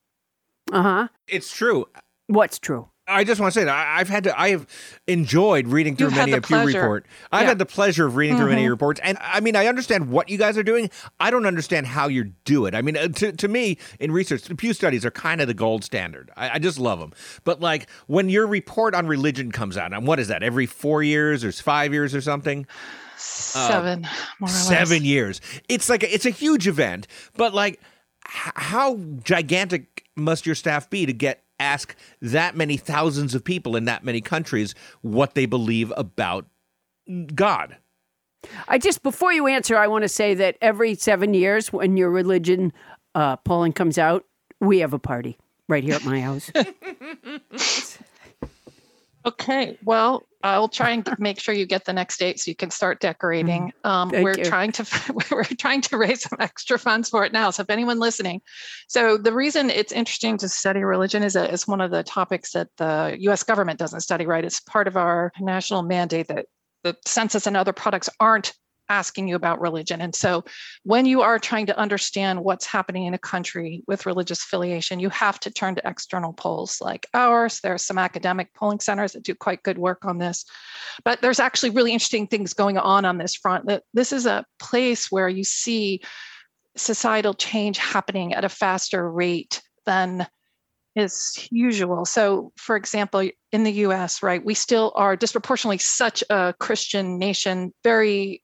[0.71, 1.07] Uh huh.
[1.27, 1.87] It's true.
[2.27, 2.89] What's true?
[3.07, 4.65] I just want to say that I've had to, I have
[5.05, 7.05] enjoyed reading through You've many a Pew report.
[7.31, 7.49] I've yeah.
[7.49, 8.43] had the pleasure of reading mm-hmm.
[8.43, 8.71] through many mm-hmm.
[8.71, 8.99] reports.
[9.03, 10.89] And I mean, I understand what you guys are doing.
[11.19, 12.73] I don't understand how you do it.
[12.73, 15.53] I mean, uh, to, to me, in research, the Pew studies are kind of the
[15.53, 16.31] gold standard.
[16.35, 17.13] I, I just love them.
[17.43, 21.03] But like when your report on religion comes out, and what is that, every four
[21.03, 22.65] years or five years or something?
[23.17, 24.05] Seven,
[24.41, 25.41] uh, seven years.
[25.69, 27.79] It's like a, it's a huge event, but like,
[28.25, 33.75] h- how gigantic must your staff be to get ask that many thousands of people
[33.75, 36.45] in that many countries what they believe about
[37.33, 37.77] God?
[38.67, 42.09] I just before you answer, I want to say that every seven years, when your
[42.09, 42.73] religion
[43.15, 44.25] uh, polling comes out,
[44.59, 45.37] we have a party
[45.67, 46.51] right here at my house.
[49.25, 52.69] okay, well, I'll try and make sure you get the next date so you can
[52.69, 53.73] start decorating.
[53.83, 53.87] Mm-hmm.
[53.87, 54.45] Um, we're you.
[54.45, 57.49] trying to we're trying to raise some extra funds for it now.
[57.49, 58.41] So if anyone listening,
[58.87, 62.51] so the reason it's interesting to study religion is that it's one of the topics
[62.51, 63.43] that the U.S.
[63.43, 64.25] government doesn't study.
[64.25, 66.45] Right, it's part of our national mandate that
[66.83, 68.53] the census and other products aren't
[68.89, 70.01] asking you about religion.
[70.01, 70.43] And so
[70.83, 75.09] when you are trying to understand what's happening in a country with religious affiliation, you
[75.09, 77.59] have to turn to external polls like ours.
[77.61, 80.45] There are some academic polling centers that do quite good work on this.
[81.03, 83.67] But there's actually really interesting things going on on this front.
[83.67, 86.01] That this is a place where you see
[86.77, 90.27] societal change happening at a faster rate than
[90.95, 92.05] is usual.
[92.05, 97.73] So, for example, in the US, right, we still are disproportionately such a Christian nation,
[97.83, 98.41] very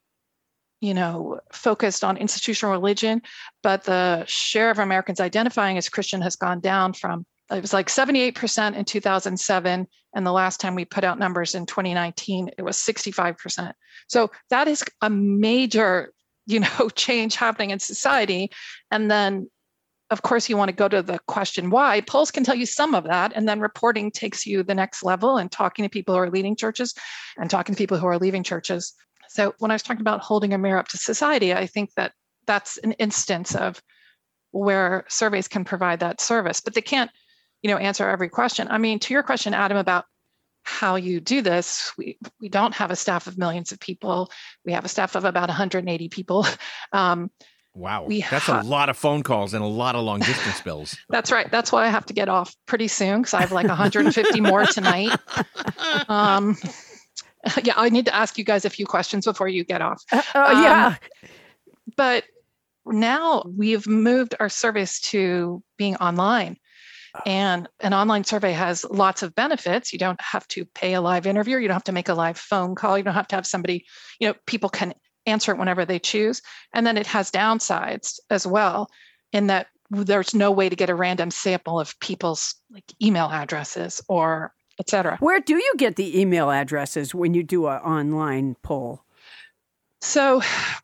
[0.82, 3.22] you know, focused on institutional religion,
[3.64, 7.88] but the share of Americans identifying as Christian has gone down from it was like
[7.88, 12.78] 78% in 2007 and the last time we put out numbers in 2019 it was
[12.78, 13.74] 65%.
[14.08, 16.14] So that is a major,
[16.46, 18.52] you know, change happening in society.
[18.90, 19.50] And then
[20.12, 22.02] of course you want to go to the question why.
[22.02, 25.38] Polls can tell you some of that and then reporting takes you the next level
[25.38, 26.94] and talking to people who are leading churches
[27.38, 28.94] and talking to people who are leaving churches
[29.32, 32.12] so when I was talking about holding a mirror up to society, I think that
[32.48, 33.82] that's an instance of
[34.52, 37.10] where surveys can provide that service, but they can't,
[37.62, 38.68] you know, answer every question.
[38.70, 40.04] I mean, to your question, Adam, about
[40.64, 44.30] how you do this, we we don't have a staff of millions of people.
[44.66, 46.46] We have a staff of about 180 people.
[46.94, 47.32] Um,
[47.74, 50.60] Wow, We that's ha- a lot of phone calls and a lot of long distance
[50.60, 50.98] bills.
[51.10, 51.50] That's right.
[51.50, 54.66] That's why I have to get off pretty soon because I have like 150 more
[54.66, 55.18] tonight.
[56.10, 56.58] Um,
[57.64, 60.04] yeah, I need to ask you guys a few questions before you get off.
[60.12, 60.88] Uh, oh, yeah.
[60.88, 61.30] Um,
[61.98, 62.24] but
[62.86, 66.58] now we've moved our service to being online.
[67.26, 69.92] And an online survey has lots of benefits.
[69.92, 71.60] You don't have to pay a live interviewer.
[71.60, 72.98] You don't have to make a live phone call.
[72.98, 73.86] You don't have to have somebody,
[74.20, 74.94] you know, people can
[75.26, 76.42] answer it whenever they choose.
[76.74, 78.90] And then it has downsides as well,
[79.34, 84.02] in that there's no way to get a random sample of people's like email addresses
[84.08, 85.18] or et cetera.
[85.20, 89.04] Where do you get the email addresses when you do an online poll?
[90.02, 90.82] So, if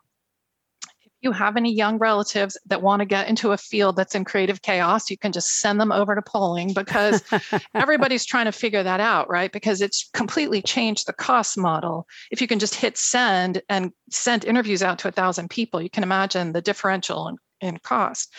[1.22, 4.62] you have any young relatives that want to get into a field that's in creative
[4.62, 7.24] chaos, you can just send them over to polling because
[7.74, 9.52] everybody's trying to figure that out, right?
[9.52, 12.08] Because it's completely changed the cost model.
[12.30, 15.90] If you can just hit send and send interviews out to a thousand people, you
[15.90, 18.34] can imagine the differential in, in cost.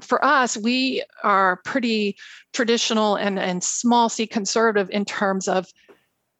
[0.00, 2.16] For us, we are pretty
[2.52, 5.66] traditional and, and small c conservative in terms of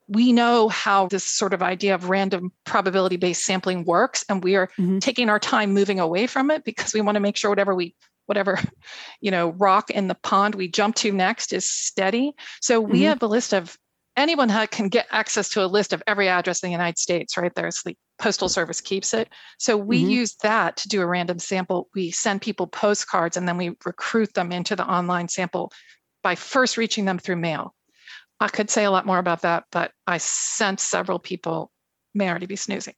[0.09, 4.57] we know how this sort of idea of random probability based sampling works and we
[4.57, 4.69] are
[5.01, 7.95] taking our time moving away from it because we want to make sure whatever we
[8.27, 8.59] whatever
[9.21, 13.09] you know rock in the pond we jump to next is steady so we Mhm.
[13.09, 13.79] have a list of
[14.17, 17.55] anyone can get access to a list of every address in the united states right
[17.55, 20.11] there's the postal service keeps it so we Mhm.
[20.11, 24.35] use that to do a random sample we send people postcards and then we recruit
[24.35, 25.73] them into the online sample
[26.23, 27.75] by first reaching them through mail
[28.41, 31.71] I could say a lot more about that, but I sense several people
[32.13, 32.95] may already be snoozing.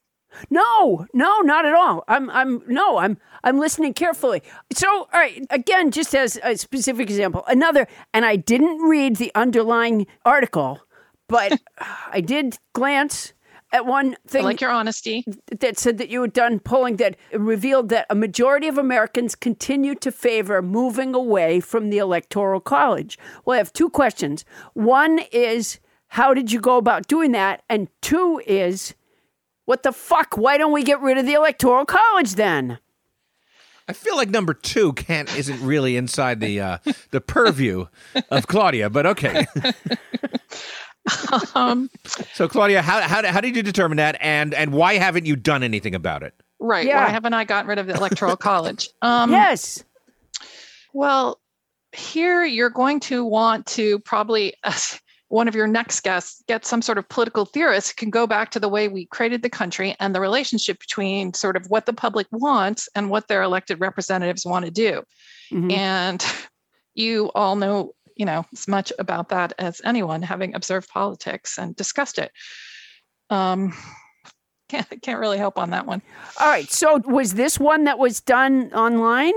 [0.48, 2.02] No, no, not at all.
[2.08, 4.42] I'm, I'm, no, I'm, I'm listening carefully.
[4.72, 9.30] So, all right, again, just as a specific example, another, and I didn't read the
[9.34, 10.80] underlying article,
[11.28, 11.60] but
[12.12, 13.32] I did glance
[13.74, 14.44] at one thing.
[14.44, 15.24] like your honesty.
[15.60, 19.96] That said that you had done polling that revealed that a majority of Americans continue
[19.96, 23.18] to favor moving away from the Electoral College.
[23.44, 24.44] Well, I have two questions.
[24.74, 27.64] One is, how did you go about doing that?
[27.68, 28.94] And two is,
[29.64, 30.38] what the fuck?
[30.38, 32.78] Why don't we get rid of the Electoral College then?
[33.86, 36.78] I feel like number two can't isn't really inside the uh,
[37.10, 37.86] the purview
[38.30, 39.46] of Claudia, but okay.
[41.54, 41.90] um,
[42.32, 45.62] so Claudia, how, how how did you determine that, and and why haven't you done
[45.62, 46.34] anything about it?
[46.60, 46.86] Right.
[46.86, 47.04] Yeah.
[47.04, 48.88] Why haven't I gotten rid of the Electoral College?
[49.02, 49.84] Um, yes.
[50.94, 51.40] Well,
[51.92, 56.80] here you're going to want to probably, as one of your next guests, get some
[56.80, 59.96] sort of political theorist who can go back to the way we created the country
[60.00, 64.46] and the relationship between sort of what the public wants and what their elected representatives
[64.46, 65.02] want to do.
[65.52, 65.70] Mm-hmm.
[65.72, 66.24] And
[66.94, 71.74] you all know, you know, as much about that as anyone having observed politics and
[71.76, 72.32] discussed it.
[73.30, 73.74] Um,
[74.68, 76.02] can't, can't really help on that one.
[76.40, 76.70] All right.
[76.70, 79.34] So, was this one that was done online?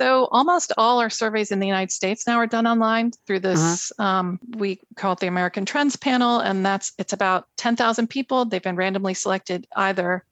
[0.00, 3.92] So almost all our surveys in the United States now are done online through this.
[3.98, 8.44] Um, we call it the American Trends Panel, and that's it's about 10,000 people.
[8.44, 10.24] They've been randomly selected either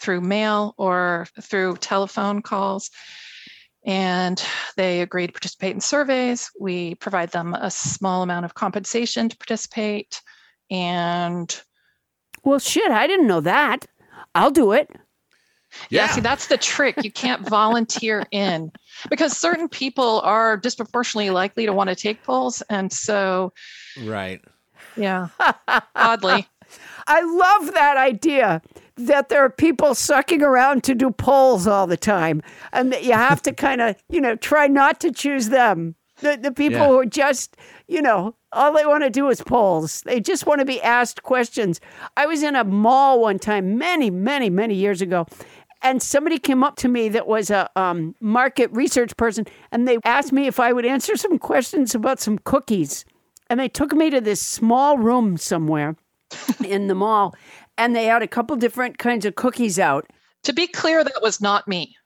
[0.00, 2.90] through mail or through telephone calls,
[3.84, 4.42] and
[4.76, 6.50] they agree to participate in surveys.
[6.60, 10.20] We provide them a small amount of compensation to participate,
[10.70, 11.60] and
[12.44, 13.86] Well, shit, I didn't know that.
[14.34, 14.88] I'll do it.
[15.90, 16.08] Yeah.
[16.08, 17.04] see, that's the trick.
[17.04, 18.72] You can't volunteer in
[19.08, 22.62] because certain people are disproportionately likely to want to take polls.
[22.68, 23.52] And so,
[24.04, 24.40] Right.
[24.96, 25.28] yeah,
[25.94, 26.48] oddly.
[27.10, 28.62] I love that idea
[28.96, 32.40] that there are people sucking around to do polls all the time,
[32.72, 35.96] and that you have to kind of, you know, try not to choose them.
[36.20, 36.86] The, the people Yeah.
[36.88, 37.56] who are just,
[37.88, 40.02] you know, all they want to do is polls.
[40.02, 41.80] They just want to be asked questions.
[42.16, 45.26] I was in a mall one time, many, many, many years ago,
[45.82, 49.98] and somebody came up to me that was a um, market research person, and they
[50.04, 53.04] asked me if I would answer some questions about some cookies.
[53.48, 55.96] And they took me to this small room somewhere
[56.64, 57.34] in the mall,
[57.76, 60.06] and they had a couple different kinds of cookies out.
[60.44, 61.96] To be clear, that was not me.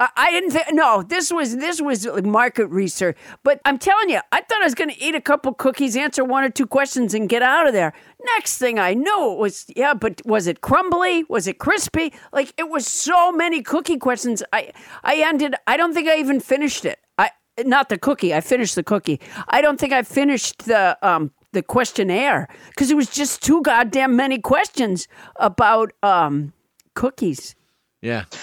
[0.00, 1.02] I, I didn't think no.
[1.02, 3.16] This was this was like market research.
[3.42, 6.24] But I'm telling you, I thought I was going to eat a couple cookies, answer
[6.24, 7.92] one or two questions, and get out of there.
[8.36, 9.94] Next thing I knew, it was yeah.
[9.94, 11.24] But was it crumbly?
[11.28, 12.12] Was it crispy?
[12.32, 14.42] Like it was so many cookie questions.
[14.52, 14.72] I
[15.04, 15.54] I ended.
[15.66, 16.98] I don't think I even finished it.
[17.16, 17.30] I
[17.64, 18.34] not the cookie.
[18.34, 19.20] I finished the cookie.
[19.48, 24.14] I don't think I finished the um the questionnaire because it was just too goddamn
[24.16, 26.52] many questions about um
[26.94, 27.54] cookies.
[28.02, 28.24] Yeah.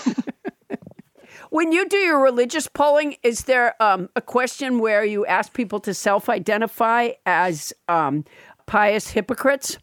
[1.51, 5.81] When you do your religious polling, is there um, a question where you ask people
[5.81, 8.23] to self identify as um,
[8.67, 9.77] pious hypocrites?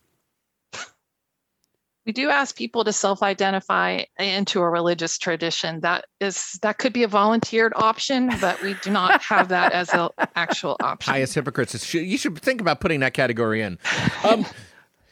[2.09, 5.81] We do ask people to self-identify into a religious tradition.
[5.81, 9.93] That is that could be a volunteered option, but we do not have that as
[9.93, 11.13] an actual option.
[11.13, 11.93] Pious hypocrites.
[11.93, 13.79] You should think about putting that category in.
[14.25, 14.47] Um,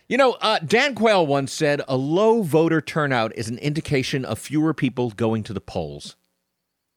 [0.08, 4.38] you know, uh, Dan Quayle once said a low voter turnout is an indication of
[4.38, 6.16] fewer people going to the polls.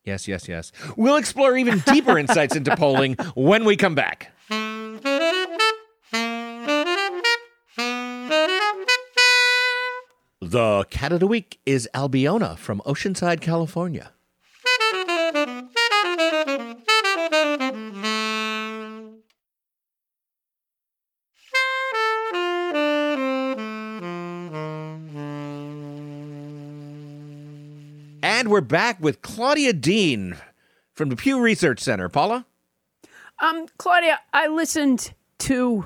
[0.06, 0.72] Yes, yes, yes.
[0.96, 4.32] We'll explore even deeper insights into polling when we come back.
[10.50, 14.14] The cat of the week is Albiona from Oceanside, California.
[28.24, 30.36] And we're back with Claudia Deane
[30.96, 32.10] from the Pew Research Center.
[32.10, 32.48] Paula?
[33.38, 35.86] Um, Claudia, I listened to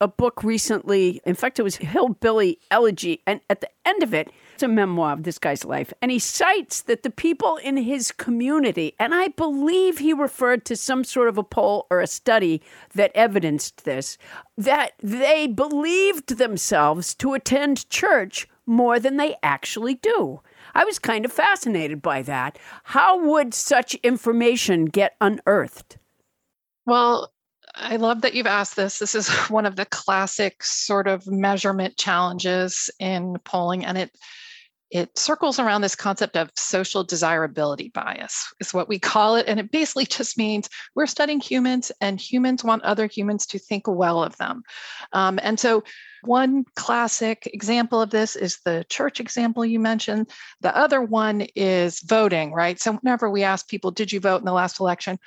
[0.00, 1.20] a book recently.
[1.24, 3.22] In fact, it was Hillbilly Elegy.
[3.26, 5.92] And at the end of it, it's a memoir of this guy's life.
[6.02, 10.76] And he cites that the people in his community, and I believe he referred to
[10.76, 12.62] some sort of a poll or a study
[12.94, 14.18] that evidenced this,
[14.56, 20.40] that they believed themselves to attend church more than they actually do.
[20.74, 22.58] I was kind of fascinated by that.
[22.84, 25.98] How would such information get unearthed?
[26.84, 27.32] Well,
[27.80, 28.98] I love that you've asked this.
[28.98, 34.10] This is one of the classic sort of measurement challenges in polling, and it
[34.90, 39.46] it circles around this concept of social desirability bias is what we call it.
[39.46, 43.84] And it basically just means we're studying humans and humans want other humans to think
[43.86, 44.62] well of them.
[45.12, 45.84] Um, and so
[46.22, 50.30] one classic example of this is the church example you mentioned.
[50.62, 52.80] The other one is voting right?
[52.80, 55.18] So whenever we ask people did you vote in the last election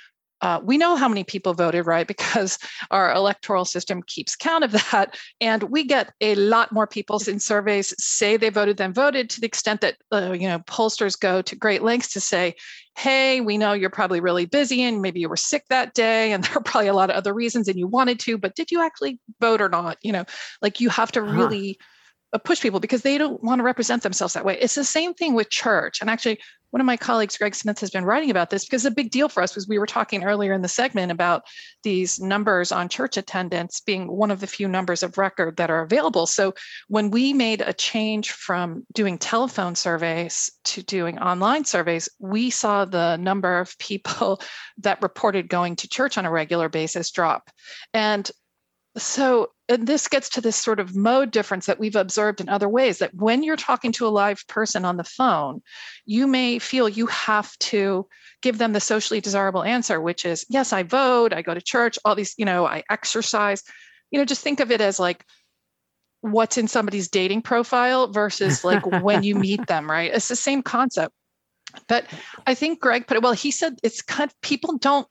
[0.42, 2.06] uh, we know how many people voted, right?
[2.12, 2.58] Because
[2.90, 5.16] our electoral system keeps count of that.
[5.40, 9.40] And we get a lot more people in surveys say they voted than voted to
[9.40, 12.54] the extent that, uh, you know, pollsters go to great lengths to say,
[12.96, 16.44] hey, we know you're probably really busy and maybe you were sick that day and
[16.44, 18.82] there are probably a lot of other reasons and you wanted to, but did you
[18.82, 19.96] actually vote or not?
[20.02, 20.24] You know,
[20.60, 21.32] like you have to Huh.
[21.32, 21.78] really
[22.32, 24.58] uh, push people because they don't want to represent themselves that way.
[24.60, 26.00] It's the same thing with church.
[26.00, 26.40] And actually,
[26.72, 29.28] one of my colleagues, Greg Smith, has been writing about this because a big deal
[29.28, 31.42] for us was we were talking earlier in the segment about
[31.82, 35.82] these numbers on church attendance being one of the few numbers of record that are
[35.82, 36.26] available.
[36.26, 36.54] So
[36.88, 42.86] when we made a change from doing telephone surveys to doing online surveys, we saw
[42.86, 44.40] the number of people
[44.78, 47.50] that reported going to church on a regular basis drop.
[47.92, 48.30] And
[48.96, 52.68] so, and this gets to this sort of mode difference that we've observed in other
[52.68, 55.62] ways that when you're talking to a live person on the phone,
[56.04, 58.06] you may feel you have to
[58.42, 61.98] give them the socially desirable answer, which is, yes, I vote, I go to church,
[62.04, 63.62] all these, you know, I exercise.
[64.10, 65.24] You know, just think of it as like
[66.20, 70.12] what's in somebody's dating profile versus like when you meet them, right?
[70.12, 71.14] It's the same concept.
[71.88, 72.04] But
[72.46, 73.32] I think Greg put it well.
[73.32, 75.08] He said it's kind of people don't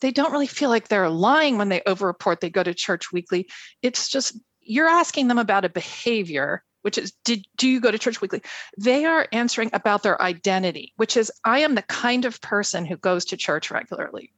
[0.00, 3.48] they don't really feel like they're lying when they overreport they go to church weekly.
[3.82, 7.98] It's just you're asking them about a behavior, which is did do you go to
[7.98, 8.42] church weekly?
[8.78, 12.96] They are answering about their identity, which is I am the kind of person who
[12.96, 14.32] goes to church regularly.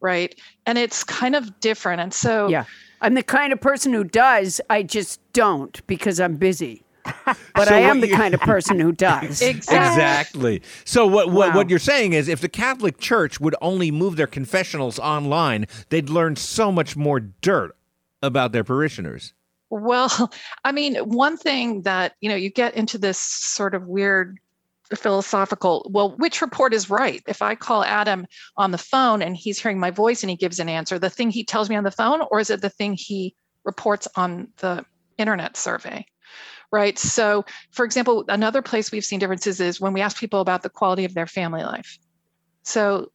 [0.00, 0.38] Right.
[0.66, 2.00] And it's kind of different.
[2.00, 2.64] And so Yeah.
[3.00, 6.84] I'm the kind of person who does, I just don't because I'm busy.
[7.54, 9.42] But So I am the you- kind of person who does.
[9.42, 10.62] Exactly.
[10.84, 11.56] So what what, Wow.
[11.56, 16.08] what you're saying is if the Catholic Church would only move their confessionals online, they'd
[16.10, 17.76] learn so much more dirt
[18.22, 19.34] about their parishioners.
[19.70, 20.30] Well,
[20.64, 24.38] I mean, one thing that, you know, you get into this sort of weird
[24.94, 27.22] philosophical, well, which report is right?
[27.26, 30.58] If I call Adam on the phone and he's hearing my voice and he gives
[30.58, 32.94] an answer, the thing he tells me on the phone, or is it the thing
[32.98, 33.34] he
[33.64, 34.84] reports on the
[35.18, 36.06] internet survey?
[36.70, 36.98] Right.
[36.98, 40.68] So, for example, another place we've seen differences is when we ask people about the
[40.68, 41.98] quality of their family life.
[42.62, 43.10] So,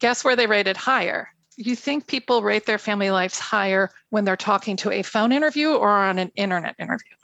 [0.00, 1.28] guess where they rated higher?
[1.56, 5.70] You think people rate their family lives higher when they're talking to a phone interview
[5.72, 7.16] or on an internet interview?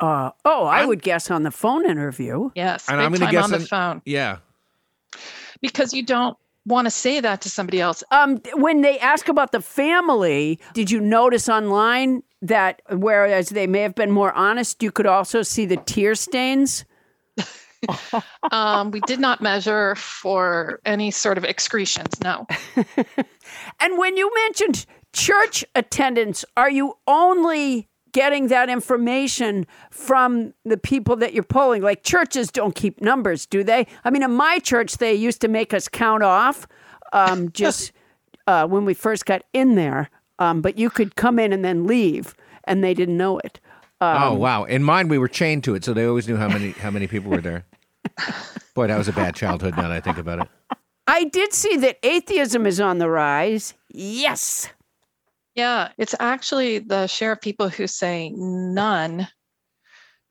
[0.00, 2.50] Uh, oh, I would guess on the phone interview.
[2.54, 4.38] Yes, And I'm gonna time guess on the on- phone Yeah.
[5.60, 8.04] because you don't want to say that to somebody else.
[8.10, 13.80] Um, when they ask about the family, did you notice online that whereas they may
[13.80, 16.84] have been more honest, you could also see the tear stains?
[18.50, 22.20] um, we did not measure for any sort of excretions.
[22.22, 22.46] No.
[23.80, 31.16] And when you mentioned church attendance, are you only getting that information from the people
[31.16, 31.82] that you're polling?
[31.82, 33.86] Like churches don't keep numbers, do they?
[34.04, 36.66] I mean, in my church, they used to make us count off
[37.12, 37.92] um, just
[38.46, 41.86] uh, when we first got in there, um, but you could come in and then
[41.86, 42.34] leave,
[42.64, 43.60] and they didn't know it.
[44.00, 44.64] Um, oh wow!
[44.64, 47.06] In mine, we were chained to it, so they always knew how many how many
[47.06, 47.66] people were there.
[48.74, 49.76] Boy, that was a bad childhood.
[49.76, 50.48] Now that I think about it.
[51.08, 53.74] I did see that atheism is on the rise.
[53.88, 54.68] Yes.
[55.54, 59.26] Yeah, it's actually the share of people who say none,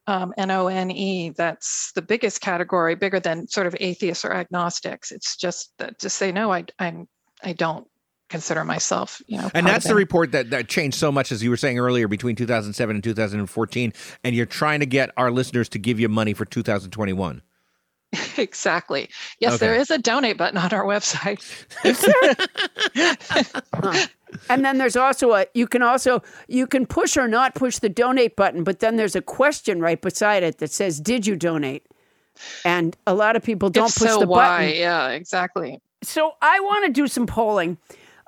[0.05, 1.31] um, N O N E.
[1.31, 5.11] That's the biggest category, bigger than sort of atheists or agnostics.
[5.11, 7.09] It's just that to say no, I I'm
[7.43, 7.87] I don't
[8.30, 9.49] consider myself, you know.
[9.53, 12.36] And that's the report that, that changed so much, as you were saying earlier, between
[12.36, 13.93] 2007 and 2014.
[14.23, 17.41] And you're trying to get our listeners to give you money for 2021.
[18.38, 19.09] exactly.
[19.39, 19.82] Yes, there Okay.
[19.82, 21.43] is a donate button on our website.
[23.73, 24.07] Huh.
[24.49, 27.88] And then there's also a you can also you can push or not push the
[27.89, 31.86] donate button, but then there's a question right beside it that says, "Did you donate?"
[32.65, 34.65] And a lot of people don't If push so the why?
[34.67, 34.75] button.
[34.80, 35.82] Yeah, exactly.
[36.03, 37.78] So I want to do some polling,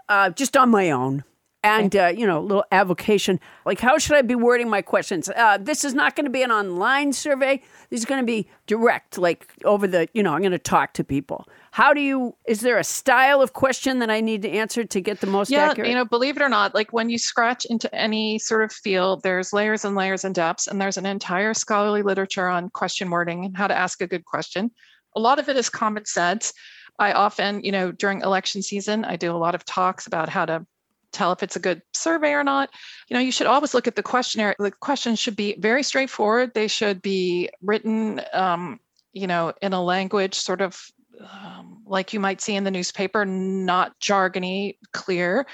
[0.10, 1.24] uh, just on my own,
[1.64, 3.40] and uh, you know, a little avocation.
[3.66, 5.30] Like, how should I be wording my questions?
[5.30, 7.62] Uh, this is not going to be an online survey.
[7.90, 10.08] This is going to be direct, like over the.
[10.14, 11.48] You know, I'm going to talk to people.
[11.72, 12.36] How do you?
[12.48, 15.52] Is there a style of question that I need to answer to get the most
[15.52, 15.90] yeah, accurate?
[15.90, 19.24] you know, believe it or not, like when you scratch into any sort of field,
[19.24, 23.46] there's layers and layers and depths, and there's an entire scholarly literature on question wording
[23.46, 24.72] and how to ask a good question.
[25.16, 26.54] A lot of it is common sense.
[27.00, 30.46] I often, you know, during election season, I do a lot of talks about how
[30.46, 30.66] to
[31.12, 32.70] tell if it's a good survey or not.
[33.08, 34.56] You know, you should always look at the questionnaire.
[34.60, 36.54] The questions should be very straightforward.
[36.54, 38.80] They should be written, um,
[39.14, 40.80] you know, in a language sort of
[41.20, 45.46] um, like you might see in the newspaper, not jargony, clear.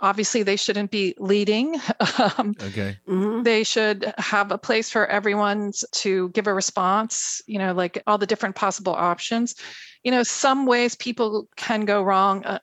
[0.00, 1.80] Obviously, they shouldn't be leading.
[2.18, 2.98] um, Okay.
[3.42, 8.18] they should have a place for everyone to give a response, you know, like all
[8.18, 9.54] the different possible options.
[10.06, 12.44] You know, some ways people can go wrong.
[12.44, 12.60] Uh,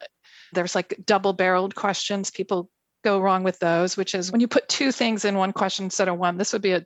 [0.53, 2.31] there's like double barreled questions.
[2.31, 2.69] People
[3.03, 6.07] go wrong with those, which is when you put two things in one question instead
[6.07, 6.37] of one.
[6.37, 6.85] This would be a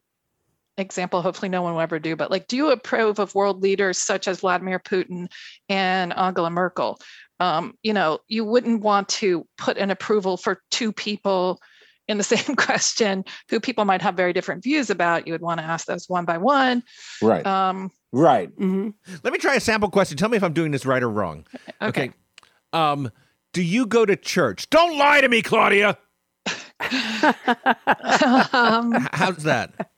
[0.80, 3.97] example hopefully no one will ever do but like do you approve of world leaders
[3.97, 5.28] such as vladimir putin
[5.70, 6.99] and angela merkel
[7.39, 11.60] um, you know you wouldn't want to put an approval for two people
[12.08, 15.60] in the same question who people might have very different views about you would want
[15.60, 16.84] to ask those one by one
[17.22, 17.45] Right.
[17.45, 18.49] um, Right.
[18.58, 20.18] Let me try a sample question.
[20.18, 21.45] Tell me if I'm doing this right or wrong.
[21.82, 22.12] Okay.
[22.72, 23.12] Um,
[23.53, 24.70] do you go to church?
[24.70, 25.97] Don't lie to me, Claudia.
[28.53, 29.89] um, How's that?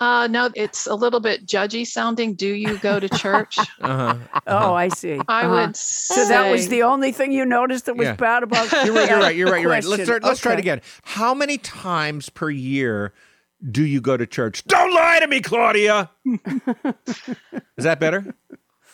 [0.00, 4.18] Uh, no it's a little bit judgy sounding do you go to church Uh-huh.
[4.46, 5.20] Oh, I see.
[5.28, 5.66] I Uh-huh.
[5.66, 8.14] would So that was the only thing you noticed that was Yeah.
[8.16, 8.72] bad about.
[8.84, 9.08] You're right.
[9.10, 9.36] You're right.
[9.36, 9.60] You're right.
[9.60, 9.76] You're right.
[9.84, 10.06] Let's question.
[10.06, 10.24] start.
[10.24, 10.80] Let's try it again.
[11.02, 13.12] How many times per year
[13.70, 14.64] do you go to church?
[14.64, 16.10] Don't lie to me, Claudia.
[17.76, 18.34] Is that better?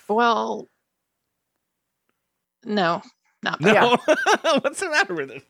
[0.08, 0.68] well
[2.64, 3.00] no
[3.42, 3.72] not No.
[3.72, 3.98] bad.
[4.62, 5.42] What's the matter with it?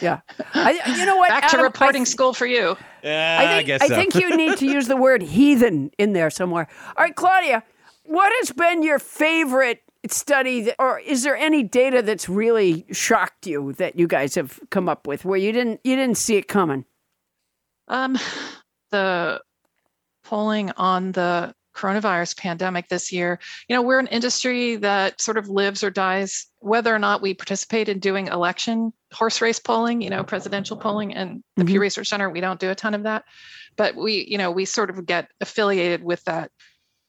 [0.00, 0.20] Yeah.
[0.54, 1.28] I, you know what?
[1.28, 4.36] back to Adam, I reporting th- school for you Yeah, I think, I, think you
[4.36, 6.68] need to use the word heathen in there somewhere.
[6.96, 7.62] All right, Claudia,
[8.04, 13.46] what has been your favorite study, that, or is there any data that's really shocked
[13.46, 16.48] you that you guys have come up with where you didn't you didn't see it
[16.48, 16.84] coming?
[17.88, 18.18] Um,
[18.90, 19.40] the
[20.24, 25.48] polling on the coronavirus pandemic this year, you know, we're an industry that sort of
[25.48, 30.10] lives or dies whether or not we participate in doing election horse race polling, you
[30.10, 31.14] know, presidential polling.
[31.14, 33.24] And the Pew Research Center, we don't do a ton of that,
[33.76, 36.50] but we, you know, we sort of get affiliated with that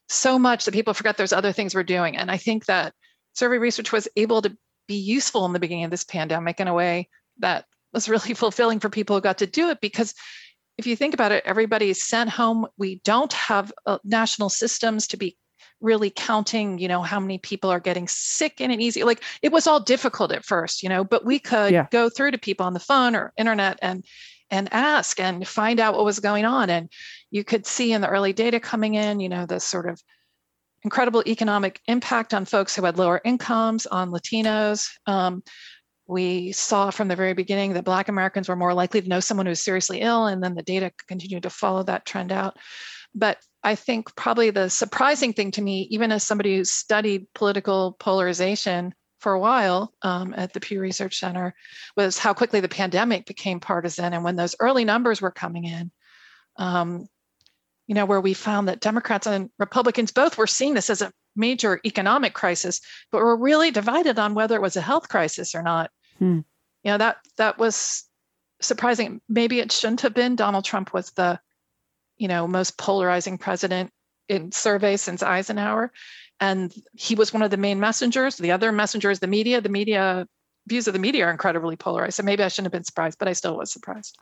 [0.08, 2.16] so much that people forget there's other things we're doing.
[2.16, 2.94] And I think that
[3.34, 4.56] survey research was able to
[4.88, 8.80] be useful in the beginning of this pandemic in a way that was really fulfilling
[8.80, 10.14] for people who got to do it because
[10.78, 12.68] if you think about it, everybody is sent home.
[12.78, 15.38] We don't have uh, national systems to be
[15.86, 19.04] really counting, you know, how many people are getting sick in an easy.
[19.04, 21.88] Like it was all difficult at first, you know, but we could Yeah.
[21.92, 24.04] go through to people on the phone or internet and
[24.52, 26.70] and ask and find out what was going on.
[26.70, 26.90] And
[27.32, 30.00] you could see in the early data coming in, you know, the sort of
[30.84, 34.88] incredible economic impact on folks who had lower incomes, on Latinos.
[35.08, 35.42] Um,
[36.08, 39.48] we saw from the very beginning that Black Americans were more likely to know someone
[39.48, 42.58] who was seriously ill, and then the data continued to follow that trend out.
[43.16, 47.96] But I think probably the surprising thing to me, even as somebody who studied political
[48.00, 51.56] polarization for a while um, at the Pew Research Center,
[51.96, 54.14] was how quickly the pandemic became partisan.
[54.14, 55.92] And when those early numbers were coming in,
[56.58, 57.08] um,
[57.88, 61.12] you know, where we found that Democrats and Republicans both were seeing this as a
[61.36, 65.62] major economic crisis, but were really divided on whether it was a health crisis or
[65.62, 65.92] not.
[66.20, 66.40] Hmm.
[66.84, 68.04] You know, that that was
[68.62, 69.22] surprising.
[69.30, 70.36] Maybe it shouldn't have been.
[70.36, 71.40] Donald Trump was the,
[72.18, 73.92] you know, most polarizing president
[74.30, 75.92] in survey since Eisenhower.
[76.40, 78.38] And he was one of the main messengers.
[78.38, 79.62] The other messenger is the media.
[79.62, 80.28] The media
[80.68, 82.16] views of the media are incredibly polarized.
[82.18, 84.18] So maybe I shouldn't have been surprised, but I still was surprised.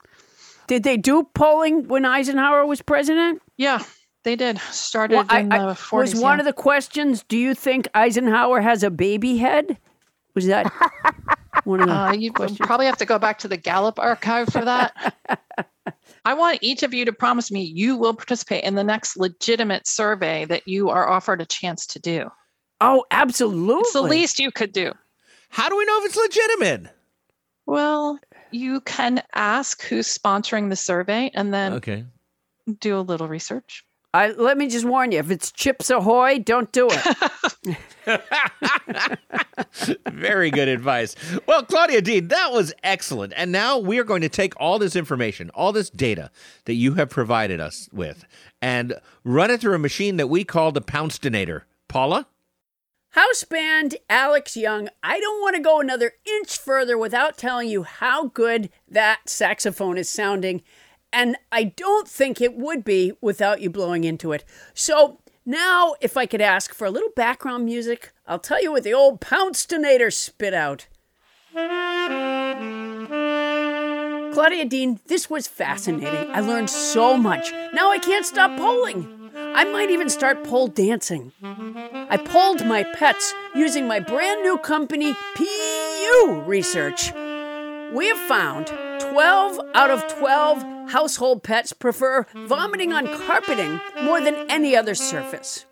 [0.66, 3.42] Did they do polling when Eisenhower was president?
[3.56, 3.82] Yeah,
[4.22, 4.58] they did.
[4.70, 5.92] Started Well, I- in I- the 40s.
[6.14, 6.42] was one yeah.
[6.42, 9.78] of the questions, do you think Eisenhower has a baby head?
[10.34, 10.72] Was that
[11.64, 14.48] one of the Uh, you would probably have to go back to the Gallup archive
[14.48, 15.14] for that.
[16.24, 19.86] I want each of you to promise me you will participate in the next legitimate
[19.86, 22.30] survey that you are offered a chance to do.
[22.80, 23.80] Oh, absolutely.
[23.80, 24.92] It's the least you could do.
[25.50, 26.94] How do we know if it's legitimate?
[27.66, 28.18] Well,
[28.50, 32.04] you can ask who's sponsoring the survey and then Okay.
[32.80, 33.84] do a little research.
[34.14, 37.78] I, let me just warn you, if it's Chips Ahoy, don't do it.
[40.12, 41.16] Very good advice.
[41.46, 43.32] Well, Claudia Deane, that was excellent.
[43.36, 46.30] And now we are going to take all this information, all this data
[46.66, 48.24] that you have provided us with,
[48.62, 48.94] and
[49.24, 51.62] run it through a machine that we call the Poundstonator.
[51.88, 52.28] Paula?
[53.10, 57.82] House band Alex Young, I don't want to go another inch further without telling you
[57.82, 60.62] how good that saxophone is sounding.
[61.14, 64.44] And I don't think it would be without you blowing into it.
[64.74, 68.82] So now, if I could ask for a little background music, I'll tell you what
[68.82, 70.88] the old Poundstonator spit out.
[74.34, 76.30] Claudia Deane, this was fascinating.
[76.32, 77.52] I learned so much.
[77.72, 79.30] Now I can't stop polling.
[79.36, 81.30] I might even start pole dancing.
[81.44, 87.12] I polled my pets using my brand new company, PU Research.
[87.92, 88.72] We have found
[89.14, 95.66] 12 out of 12 household pets prefer vomiting on carpeting more than any other surface.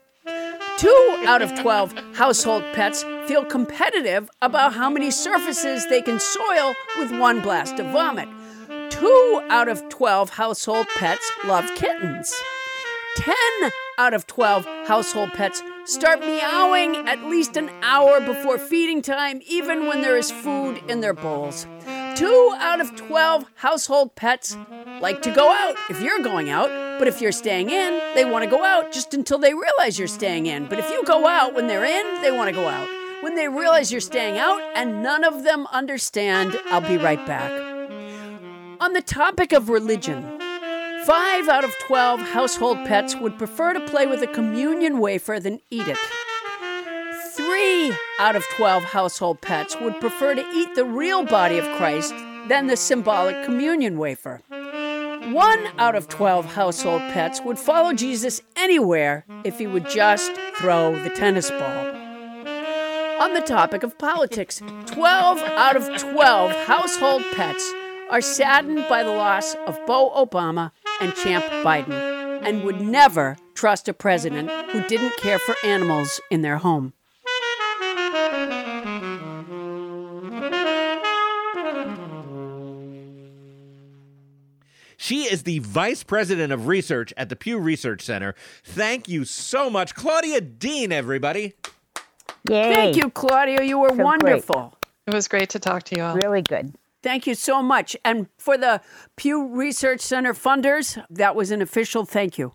[0.78, 6.72] Two out of 12 household pets feel competitive about how many surfaces they can soil
[7.00, 8.28] with one blast of vomit.
[8.90, 12.32] Two out of 12 household pets love kittens.
[13.16, 13.34] 10
[13.98, 19.88] out of 12 household pets start meowing at least an hour before feeding time, even
[19.88, 21.66] when there is food in their bowls.
[22.14, 24.56] Two out of 12 household pets
[25.00, 28.44] like to go out if you're going out, but if you're staying in, they want
[28.44, 30.66] to go out just until they realize you're staying in.
[30.66, 32.88] But if you go out when they're in, they want to go out.
[33.22, 37.52] When they realize you're staying out and none of them understand, I'll be right back.
[38.80, 40.40] On the topic of religion,
[41.04, 45.58] Five out of 12 household pets would prefer to play with a communion wafer than
[45.68, 45.98] eat it.
[47.34, 52.12] Three out of 12 household pets would prefer to eat the real body of Christ
[52.46, 54.42] than the symbolic communion wafer.
[54.50, 61.02] One out of 12 household pets would follow Jesus anywhere if he would just throw
[61.02, 61.86] the tennis ball.
[63.22, 67.72] On the topic of politics, 12 out of 12 household pets
[68.10, 70.70] are saddened by the loss of Bo Obama
[71.00, 71.92] and Champ Biden
[72.44, 76.92] and would never trust a president who didn't care for animals in their home.
[85.02, 88.36] She is the vice president of research at the Pew Research Center.
[88.62, 91.54] Thank you so much, Claudia Deane, everybody.
[92.48, 92.72] Yay.
[92.72, 93.64] Thank you, Claudia.
[93.64, 94.04] You were So great.
[94.04, 94.78] wonderful.
[95.08, 96.14] It was great to talk to you all.
[96.14, 96.76] Really good.
[97.02, 97.96] Thank you so much.
[98.04, 98.80] And for the
[99.16, 102.52] Pew Research Center funders, that was an official thank you.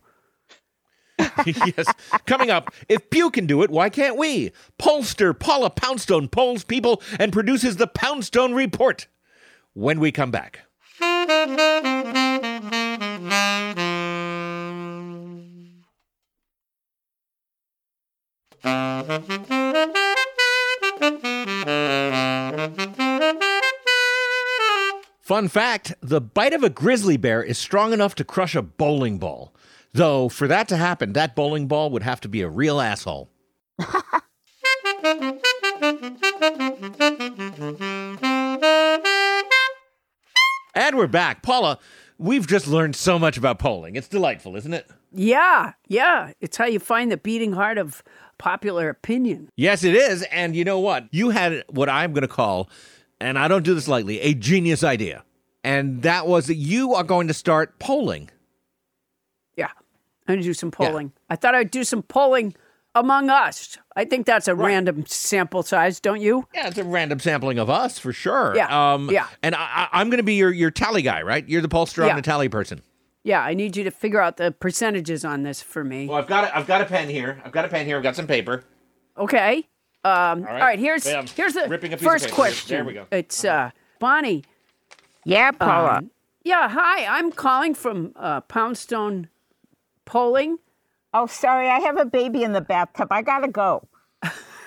[1.46, 1.86] yes.
[2.26, 4.54] Coming up, if Pew can do it, why can't we?
[4.80, 9.06] Pollster Paula Poundstone polls people and produces the Poundstone Report.
[9.74, 10.62] When we come back.
[13.18, 13.24] Fun
[25.48, 29.52] fact the bite of a grizzly bear is strong enough to crush a bowling ball.
[29.94, 33.32] Though, for that to happen, that bowling ball would have to be a real asshole.
[40.76, 41.42] and we're back.
[41.42, 41.80] Paula,
[42.18, 43.96] we've just learned so much about polling.
[43.96, 44.90] It's delightful, isn't it?
[45.12, 46.34] Yeah, yeah.
[46.42, 48.04] It's how you find the beating heart of
[48.38, 49.50] popular opinion.
[49.56, 50.24] Yes, it is.
[50.24, 51.08] And you know what?
[51.12, 52.70] You had what I'm going to call,
[53.20, 55.24] and I don't do this lightly, a genius idea.
[55.64, 58.30] And that was that you are going to start polling.
[59.56, 59.72] Yeah,
[60.28, 61.12] I'm going to do some polling.
[61.30, 62.56] I thought I'd do some polling
[63.00, 63.78] among us.
[63.96, 66.48] I think that's a random sample size, don't you?
[66.54, 68.54] Yeah, it's a random sampling of us for sure.
[68.56, 69.28] Yeah, Um, yeah.
[69.44, 69.60] And I,
[69.92, 71.48] I, I'm going to be your, your tally guy, right?
[71.48, 72.04] You're the pollster.
[72.04, 72.16] I'm Yeah.
[72.16, 72.82] the tally person.
[73.24, 76.08] Yeah, I need you to figure out the percentages on this for me.
[76.08, 77.42] Well, I've got a, I've got a pen here.
[77.44, 77.98] I've got a pen here.
[77.98, 78.64] I've got some paper.
[79.18, 79.68] Okay.
[80.06, 80.60] Um, all, right.
[80.62, 80.80] right.
[80.80, 81.26] Here's Bam.
[81.36, 82.36] here's the Ripping a first paper.
[82.36, 82.76] question.
[82.78, 83.06] There we go.
[83.12, 84.46] It's uh, Bonnie.
[85.26, 85.98] Yeah, Paula.
[85.98, 86.12] Um,
[86.46, 86.70] yeah.
[86.70, 87.06] Hi.
[87.18, 89.28] I'm calling from uh, Poundstone
[90.06, 90.60] Polling.
[91.14, 93.08] Oh, sorry, I have a baby in the bathtub.
[93.12, 93.88] I gotta go.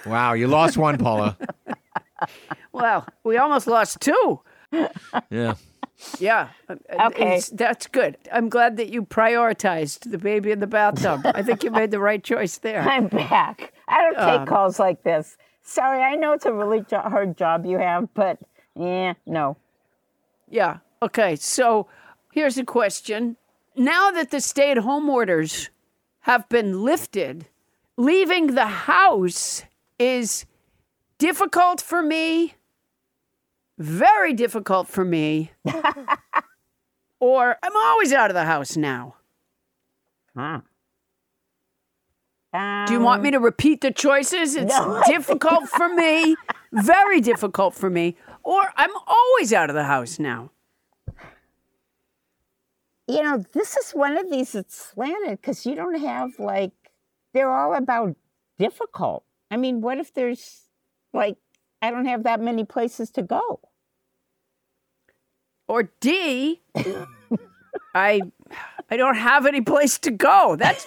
[0.07, 1.37] Wow, you lost one, Paula.
[2.73, 4.41] Well, we almost lost two.
[5.31, 5.55] Yeah.
[6.19, 6.49] Yeah.
[6.69, 6.75] uh,
[7.07, 7.23] Okay.
[7.25, 8.17] it's- That's good.
[8.33, 11.23] I'm glad that you prioritized the baby in the bathtub.
[11.25, 12.81] I think you made the right choice there.
[12.83, 13.73] I'm back.
[13.89, 15.37] I don't take Um, calls like this.
[15.63, 18.39] Sorry, I know it's a really jo- hard job you have, but
[18.77, 19.57] yeah, no.
[20.49, 20.79] Yeah.
[21.03, 21.37] Okay.
[21.37, 21.89] So
[22.33, 23.37] here's a question.
[23.77, 25.71] Now that the stay at home orders
[26.21, 27.47] have been lifted,
[27.97, 29.63] leaving the house
[29.99, 30.47] is
[31.19, 32.55] difficult for me,
[33.79, 35.51] very difficult for me,
[37.21, 39.17] or I'm always out of the house now.
[40.37, 40.61] Huh.
[42.53, 44.57] Do you want me to repeat the choices?
[44.57, 45.01] It's No.
[45.07, 46.37] difficult for me,
[46.73, 50.51] very difficult for me, or I'm always out of the house now.
[53.11, 56.71] You know, this is one of these that's slanted because you don't have like,
[57.35, 58.15] they're all about
[58.57, 59.25] difficult.
[59.51, 60.69] I mean, what if there's
[61.13, 61.37] like,
[61.83, 63.61] I don't have that many places to go?
[65.67, 66.61] Or D,
[67.95, 68.21] I
[68.91, 70.57] I don't have any place to go.
[70.57, 70.87] That's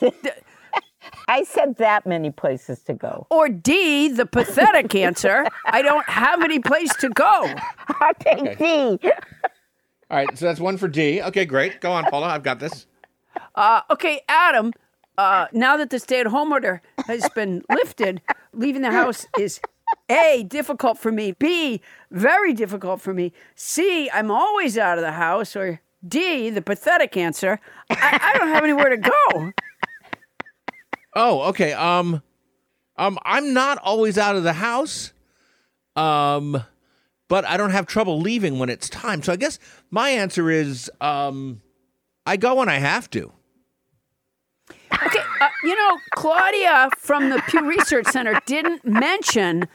[1.27, 3.27] I said that many places to go.
[3.29, 5.45] or D, the pathetic answer.
[5.65, 7.53] I don't have any place to go.
[7.99, 8.99] I'll take D.
[10.13, 11.23] All right, so that's one for D.
[11.23, 11.81] Okay, great.
[11.81, 12.27] Go on, Paula.
[12.27, 12.85] I've got this.
[13.55, 14.71] Uh, okay, Adam.
[15.17, 18.21] Uh, now that the stay-at-home order has been lifted,
[18.53, 19.59] leaving the house is
[20.09, 21.31] A, difficult for me.
[21.31, 23.33] B, very difficult for me.
[23.55, 25.55] C, I'm always out of the house.
[25.55, 27.59] Or D, the pathetic answer.
[27.89, 29.51] I, I don't have anywhere to go.
[31.15, 31.73] Oh, okay.
[31.73, 32.21] Um,
[32.97, 35.11] um, I'm not always out of the house.
[35.95, 36.63] Um,
[37.33, 39.23] but I don't have trouble leaving when it's time.
[39.23, 39.57] So I guess
[39.89, 41.63] my answer is, um,
[42.27, 43.33] I go when I have to.
[44.71, 49.67] Okay, uh, you know, Claudia from the Pew Research Center didn't mention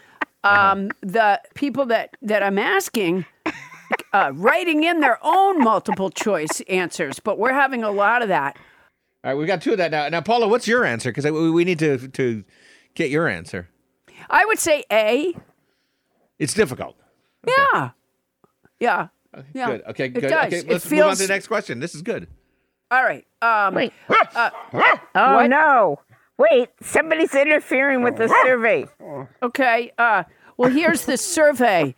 [0.44, 3.26] um, the people that, that I'm asking
[4.12, 8.56] uh, writing in their own multiple choice answers, but we're having a lot of that.
[9.24, 10.09] All right, we've got two of that now.
[10.09, 11.11] Now, Paula, what's your answer?
[11.11, 12.44] Because we we need to to
[12.94, 13.68] get your answer.
[14.30, 15.34] I would say A.
[16.38, 16.94] It's difficult.
[17.47, 17.91] Yeah.
[18.80, 19.09] Yeah.
[19.55, 19.66] Yeah.
[19.66, 19.82] Good.
[19.89, 20.05] Okay.
[20.07, 20.22] It Good.
[20.28, 20.47] does.
[20.47, 20.59] Okay.
[20.59, 21.80] It Let's move on to the next question.
[21.80, 22.28] This is good.
[22.91, 23.26] All right.
[23.43, 23.93] Um, Wait.
[24.09, 24.51] uh,
[25.14, 25.49] Oh, what?
[25.49, 26.01] no.
[26.39, 28.86] Wait, somebody's interfering with the survey.
[29.43, 29.93] Okay.
[29.99, 30.22] Uh,
[30.57, 31.95] well, here's the survey.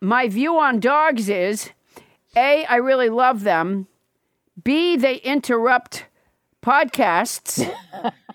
[0.00, 1.70] My view on dogs is
[2.36, 3.86] A, I really love them.
[4.62, 6.06] B, they interrupt
[6.62, 7.70] podcasts.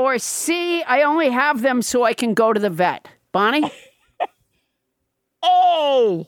[0.00, 3.08] or C, I only have them so I can go to the vet.
[3.32, 3.70] Bonnie?
[5.44, 6.26] A.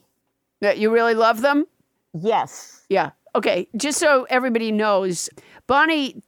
[0.60, 1.66] That you really love them?
[2.14, 2.84] Yes.
[2.88, 3.10] Yeah.
[3.34, 3.68] Okay.
[3.76, 5.28] Just so everybody knows,
[5.66, 6.22] Bonnie,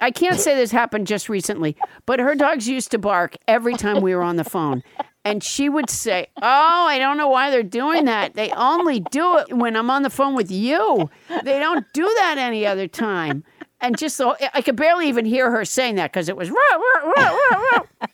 [0.00, 1.76] I can't say this happened just recently,
[2.06, 4.82] but her dogs used to bark every time we were on the phone.
[5.24, 8.34] And she would say, Oh, I don't know why they're doing that.
[8.34, 11.10] They only do it when I'm on the phone with you.
[11.42, 13.44] They don't do that any other time.
[13.80, 16.56] And just so I could barely even hear her saying that because it was, "Row,
[16.72, 18.08] row, row, row, row."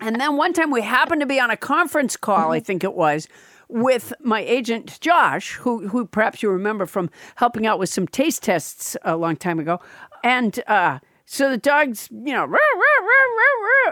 [0.00, 2.94] And then one time we happened to be on a conference call, I think it
[2.94, 3.28] was,
[3.68, 8.42] with my agent Josh, who who perhaps you remember from helping out with some taste
[8.42, 9.80] tests a long time ago.
[10.22, 12.52] And uh, so the dogs, you know,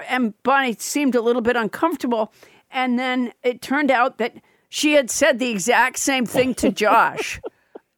[0.09, 2.33] and Bonnie seemed a little bit uncomfortable.
[2.71, 4.35] And then it turned out that
[4.69, 7.41] she had said the exact same thing to Josh.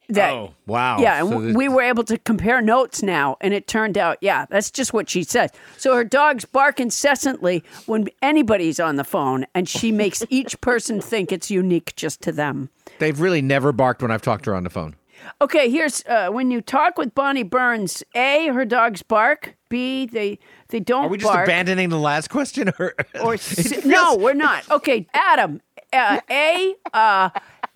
[0.09, 0.99] That, oh, wow.
[0.99, 4.45] Yeah, and So we were able to compare notes now, and it turned out, yeah,
[4.49, 5.49] that's just what she says.
[5.77, 11.01] So her dogs bark incessantly when anybody's on the phone, and she makes each person
[11.01, 12.69] think it's unique just to them.
[12.99, 14.95] They've really never barked when I've talked to her on the phone.
[15.41, 18.03] Okay, here's uh, when you talk with Bonnie Burns.
[18.13, 19.55] A, her dogs bark.
[19.69, 20.37] B, they
[20.69, 21.47] they don't Are we just bark.
[21.47, 22.71] abandoning the last question?
[22.77, 22.93] Or,
[23.23, 24.69] or C- no, we're not.
[24.69, 25.61] Okay, Adam.
[25.91, 27.29] Uh, a, uh,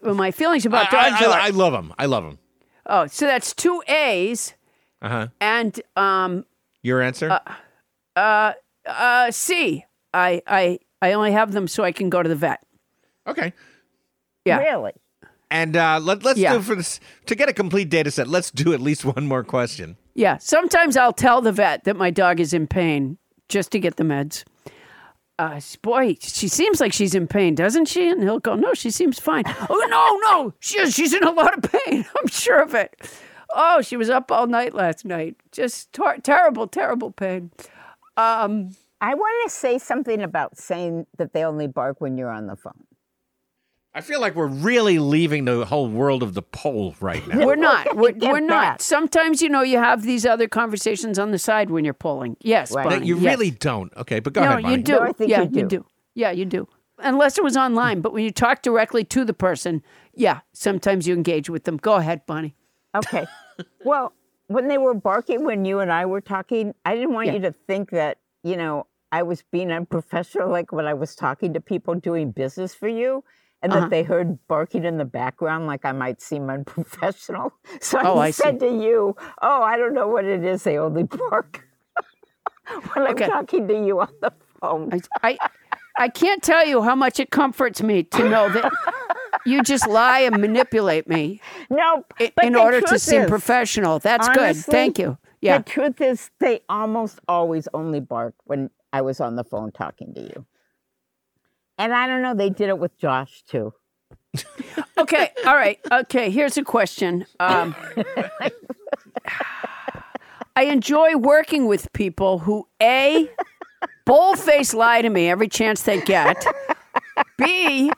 [0.04, 1.39] my feelings about I, dogs I, are.
[1.39, 1.93] I, I love them.
[1.97, 2.39] I love them.
[2.86, 4.54] oh, so that's two A's
[5.02, 5.28] Uh huh.
[5.41, 6.45] and um
[6.84, 7.39] Your answer?
[8.16, 8.54] uh
[8.86, 9.86] uh C.
[10.14, 12.60] I I I only have them so I can go to the vet.
[13.28, 13.54] okay.
[14.45, 14.60] Yeah.
[14.60, 14.93] Really?
[15.52, 16.54] And uh, let, let's Yeah.
[16.54, 18.28] do for this to get a complete data set.
[18.28, 19.97] Let's do at least one more question.
[20.16, 20.38] Yeah.
[20.38, 24.04] Sometimes I'll tell the vet that my dog is in pain just to get the
[24.04, 24.43] meds.
[25.40, 28.10] Uh, boy, she seems like she's in pain, doesn't she?
[28.10, 30.92] And he'll go, "No, she seems fine." oh no, no, she.
[30.92, 32.06] She's in a lot of pain.
[32.20, 33.10] I'm sure of it.
[33.56, 35.38] Oh, she was up all night last night.
[35.54, 37.52] Just tor- terrible, terrible pain.
[38.18, 42.48] Um, I want to say something about saying that they only bark when you're on
[42.48, 42.84] the phone.
[43.94, 47.46] I feel like we're really leaving the whole world of the poll right now.
[47.46, 47.96] We're not.
[47.96, 48.82] We're, we're not.
[48.82, 52.38] Sometimes, you know, you have these other conversations on the side when you're polling.
[52.42, 52.84] Yes, Right.
[52.88, 53.26] That Bonnie, you yes.
[53.34, 53.92] really don't.
[53.98, 54.76] Okay, but go no, ahead, Bonnie.
[54.76, 54.92] you do.
[54.94, 55.86] No, I think yeah, you do.
[56.14, 56.68] Yeah, you do.
[57.00, 59.82] Unless it was online, but when you talk directly to the person,
[60.14, 61.78] yeah, sometimes you engage with them.
[61.78, 62.56] Go ahead, Bonnie.
[62.94, 63.26] Okay.
[63.84, 64.14] well,
[64.48, 67.34] when they were barking when you and I were talking, I didn't want Yeah.
[67.34, 71.54] you to think that, you know, I was being unprofessional like when I was talking
[71.54, 73.24] to people doing business for you
[73.62, 73.82] and Uh-huh.
[73.82, 77.53] that they heard barking in the background like I might seem unprofessional.
[77.82, 80.64] So Oh, I, I said to you, "Oh, I don't know what it is.
[80.64, 81.66] They only bark
[82.93, 84.32] when I'm talking to you on the
[84.62, 84.99] phone." I,
[85.32, 85.38] I,
[85.99, 88.72] I can't tell you how much it comforts me to know that
[89.45, 93.99] you just lie and manipulate me No, in, the order to seem is, professional.
[93.99, 94.39] That's good.
[94.39, 95.18] honestly, Thank you.
[95.41, 95.60] Yeah.
[95.60, 100.14] The truth is, they almost always only bark when I was on the phone talking
[100.14, 100.45] to you.
[101.80, 103.73] And I don't know, they did it with Josh too.
[104.97, 105.32] Okay.
[105.45, 105.80] All right.
[105.89, 106.30] Okay.
[106.30, 107.25] Here's a question.
[107.39, 107.73] Um,
[110.57, 113.30] I enjoy working with people who a
[114.05, 116.45] bullface lie to me every chance they get.
[117.38, 117.91] B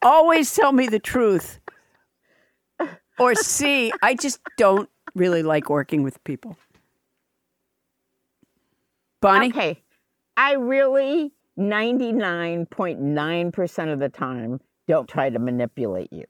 [0.00, 1.60] always tell me the truth.
[3.18, 6.56] Or C I just don't really like working with people.
[9.20, 9.50] Bonnie.
[9.50, 9.82] Okay.
[10.36, 16.24] I really, 99.9% of the time, don't try to manipulate you.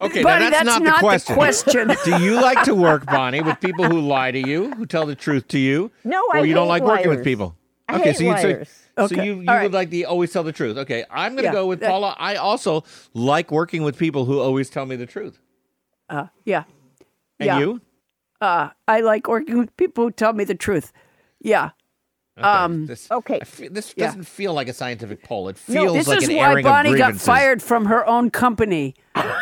[0.00, 1.86] Okay, Bonnie, now that's, that's not, not the the question.
[1.88, 1.96] question.
[2.18, 5.14] Do you like to work, Bonnie, with people who lie to you, who tell the
[5.14, 5.92] truth to you?
[6.02, 7.56] No, or I you don't hate like working with people?
[7.88, 8.68] I okay, hate so you so, liars.
[8.98, 10.76] so Okay, you, you all would like the always tell the truth.
[10.78, 12.16] Okay, I'm going to Yeah, go with Paula.
[12.18, 12.82] I also
[13.14, 15.38] like working with people who always tell me the truth.
[16.08, 16.64] Uh, yeah.
[17.38, 17.58] And Yeah.
[17.60, 17.80] you?
[18.40, 20.92] Uh, I like working with people who tell me the truth.
[21.40, 21.70] Yeah.
[22.38, 23.40] Okay, Um, this, Okay.
[23.42, 24.06] I this Yeah.
[24.06, 25.48] doesn't feel like a scientific poll.
[25.48, 27.84] It feels No, feels This like is an why airing Bonnie of got fired from
[27.86, 28.94] her own company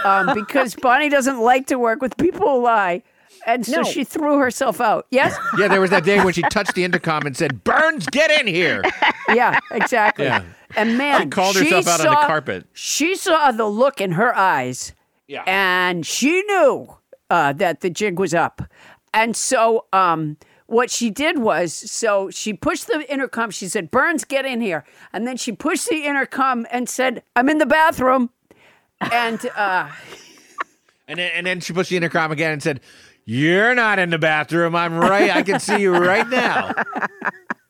[0.05, 3.03] um, because Bonnie doesn't like to work with people who lie.
[3.47, 3.83] And so No.
[3.85, 5.07] she threw herself out.
[5.11, 5.37] Yes?
[5.59, 8.47] Yeah, there was that day when she touched the intercom and said, "Burns, get in
[8.47, 8.83] here."
[9.29, 10.25] Yeah, exactly.
[10.25, 10.43] Yeah.
[10.75, 12.67] And man, She called she herself out on the saw- carpet.
[12.73, 14.93] She saw the look in her eyes.
[15.29, 15.45] Yeah.
[15.47, 16.97] And she knew
[17.31, 18.61] uh, that the jig was up.
[19.15, 20.37] And so um,
[20.71, 23.51] what she did was, so she pushed the intercom.
[23.51, 24.85] She said, Burns, get in here.
[25.13, 28.31] And then she pushed the intercom and said, I'm in the bathroom.
[29.01, 29.89] And uh,
[31.09, 32.81] And then, and then she pushed the intercom again and said,
[33.25, 34.77] "You're not in the bathroom.
[34.77, 35.35] I'm right.
[35.35, 36.73] I can see you right now."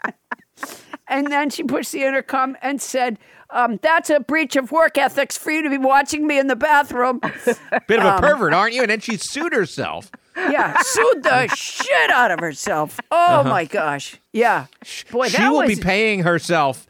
[1.09, 3.19] and then she pushed the intercom and said,
[3.51, 6.57] um, "That's a breach of work ethics for you to be watching me in the
[6.57, 7.21] bathroom."
[7.87, 8.83] Bit of a Um, pervert, aren't you?
[8.83, 10.11] And then she sued herself.
[10.37, 12.99] Yeah, sued the shit out of herself.
[13.11, 14.18] Oh my gosh.
[14.33, 14.66] Yeah.
[15.11, 16.87] Boy, she that will was be paying herself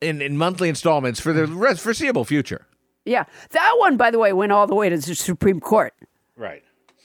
[0.00, 2.66] in, in monthly installments for the rest, foreseeable future.
[3.04, 3.24] yeah.
[3.50, 5.94] That one, by the way, went all the way to the Supreme Court,
[6.36, 6.62] Right.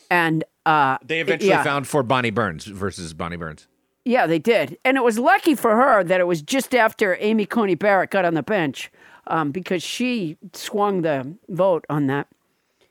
[0.09, 1.63] and uh, They eventually yeah.
[1.63, 3.67] found for Bonnie Burns versus Bonnie Burns.
[4.03, 7.45] Yeah, they did, and it was lucky for her that it was just after Amy
[7.45, 8.89] Coney Barrett got on the bench,
[9.27, 12.27] um, because she swung the vote on that.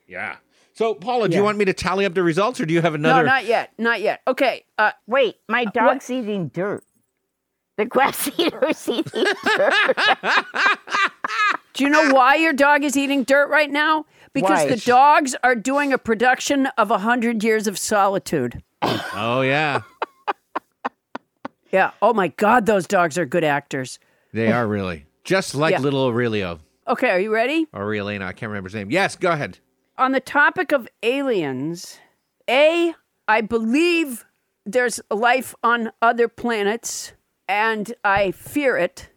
[0.07, 0.37] Yeah.
[0.77, 1.39] So, Paula, do Yeah.
[1.41, 3.23] you want me to tally up the results, or do you have another?
[3.23, 4.21] No, not yet, not yet.
[4.29, 4.65] Okay.
[4.77, 6.85] Uh, Wait, my dog's eating dirt.
[7.79, 9.25] The grass eater's eating
[9.57, 9.97] dirt.
[11.73, 14.05] Do you know why your dog is eating dirt right now?
[14.35, 14.69] Because Why?
[14.69, 18.63] the dogs are doing a production of A Hundred Years of Solitude.
[18.83, 19.81] Oh yeah,
[21.73, 21.93] Yeah.
[22.03, 23.99] Oh my God, those dogs are good actors.
[24.35, 25.79] they are really just like Yeah.
[25.81, 27.67] little Aurelio Okay, are you ready?
[27.73, 28.27] or Aurelina.
[28.27, 28.91] I can't remember his name.
[28.91, 29.59] Yes, go ahead.
[29.99, 31.99] On the topic of aliens,
[32.49, 32.95] A,
[33.29, 34.25] I believe
[34.65, 37.13] there's life on other planets
[37.49, 39.11] and I fear it.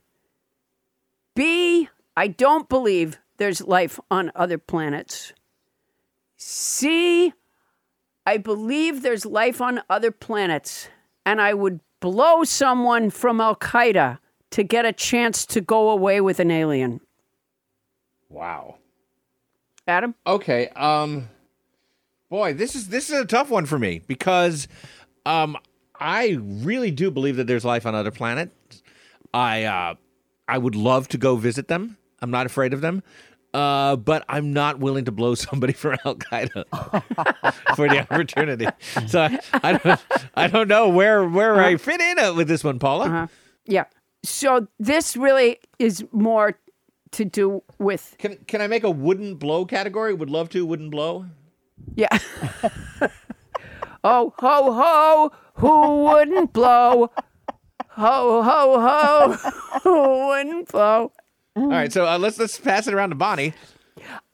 [1.35, 5.33] B, I don't believe there's life on other planets.
[6.37, 7.33] C,
[8.25, 10.89] I believe there's life on other planets
[11.25, 14.19] and I would blow someone from Al Qaeda
[14.51, 17.01] to get a chance to go away with an alien.
[18.29, 18.77] Wow.
[19.89, 20.15] Adam?
[20.25, 20.69] Okay.
[20.69, 21.27] Um
[22.29, 24.67] boy, this is this is a tough one for me because
[25.25, 25.57] um
[25.99, 28.81] I really do believe that there's life on other planets.
[29.33, 29.95] I uh
[30.47, 31.97] I would love to go visit them.
[32.21, 33.03] I'm not afraid of them.
[33.51, 36.65] Uh, but I'm not willing to blow somebody for Al Qaeda
[37.75, 38.67] for the opportunity.
[39.07, 39.99] So I, I don't
[40.35, 43.05] I don't know where where I fit in uh, with this one, Paula.
[43.05, 43.27] Uh-huh.
[43.65, 43.85] Yeah.
[44.23, 46.59] So this really is more
[47.11, 50.13] to do with Can can I make a wooden blow category?
[50.13, 51.25] Would love to wooden blow.
[51.95, 52.07] Yeah.
[54.03, 57.11] oh ho ho, who wouldn't blow?
[57.89, 59.33] Ho ho ho,
[59.83, 61.11] who wouldn't blow?
[61.55, 63.53] All right, so uh, let's let's pass it around to Bonnie.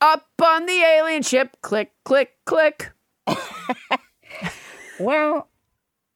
[0.02, 2.92] Up on the alien ship, click click click.
[5.00, 5.50] Well,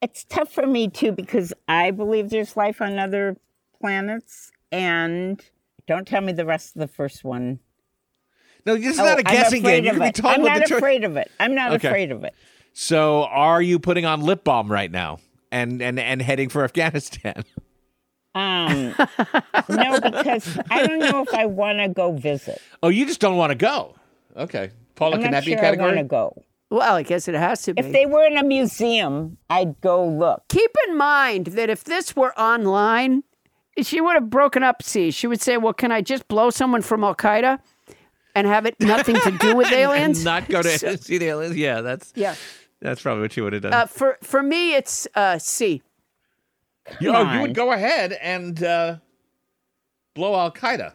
[0.01, 3.37] it's tough for me too because I believe there's life on other
[3.79, 5.43] planets, and
[5.89, 7.59] don't tell me the rest of the first one.
[8.65, 9.83] No, this is Oh, not a I'm guessing game.
[9.83, 10.15] You of can be it.
[10.15, 11.29] told I'm not the afraid of it.
[11.39, 11.87] I'm not Okay.
[11.87, 12.33] afraid of it.
[12.73, 15.17] So, are you putting on lip balm right now
[15.51, 17.43] and and and heading for Afghanistan?
[18.35, 18.93] Um,
[19.69, 22.61] no, because I don't know if I want to go visit.
[22.83, 23.95] Oh, you just don't want to go.
[24.37, 25.97] Okay, Paula, I'm can not that be a sure I want category?
[25.97, 26.43] to go.
[26.69, 27.81] Well, I guess it has to be.
[27.81, 30.43] If they were in a museum, I'd go look.
[30.47, 33.23] Keep in mind that if this were online,
[33.83, 35.11] she would have broken up C.
[35.11, 37.59] She would say, Well, can I just blow someone from Al Qaeda
[38.35, 40.19] and have it nothing to do with aliens?
[40.19, 41.55] And not go to So- see the aliens.
[41.57, 42.35] Yeah, that's yeah.
[42.81, 43.73] that's probably what you would have done.
[43.73, 45.81] Uh, for for me, it's uh, C.
[46.99, 48.97] you, oh, you would go ahead and uh,
[50.15, 50.93] blow Al Qaeda.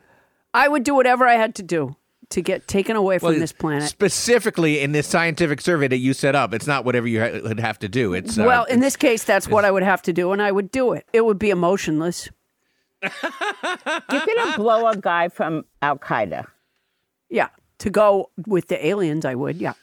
[0.52, 1.96] I would do whatever I had to do
[2.30, 3.88] to get taken away from Well, this planet.
[3.88, 7.60] Specifically in this scientific survey that you set up, it's not whatever you ha- would
[7.60, 8.14] have to do.
[8.14, 10.50] It's uh, well, in this case, that's what I would have to do, and I
[10.50, 11.06] would do it.
[11.12, 12.28] It would be emotionless.
[13.22, 16.46] You're gonna blow a guy from Al Qaeda.
[17.30, 17.48] Yeah,
[17.78, 19.56] to go with the aliens, I would.
[19.56, 19.74] Yeah.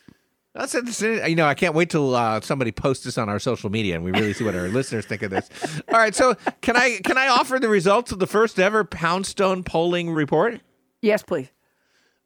[0.53, 1.25] That's interesting.
[1.29, 4.03] You know, I can't wait till uh, somebody posts this on our social media and
[4.03, 5.49] we really see what our listeners think of this.
[5.87, 9.63] All right, so can I can I offer the results of the first ever Poundstone
[9.63, 10.59] polling report?
[11.01, 11.49] Yes, please.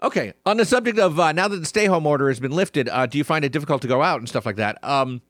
[0.02, 2.90] Okay, on the subject of uh, now that the stay home order has been lifted,
[2.90, 4.84] uh, do you find it difficult to go out and stuff like that?
[4.84, 5.22] Um,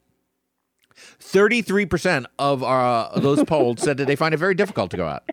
[0.96, 5.06] Thirty-three percent of uh, those polled said that they find it very difficult to go
[5.06, 5.30] out.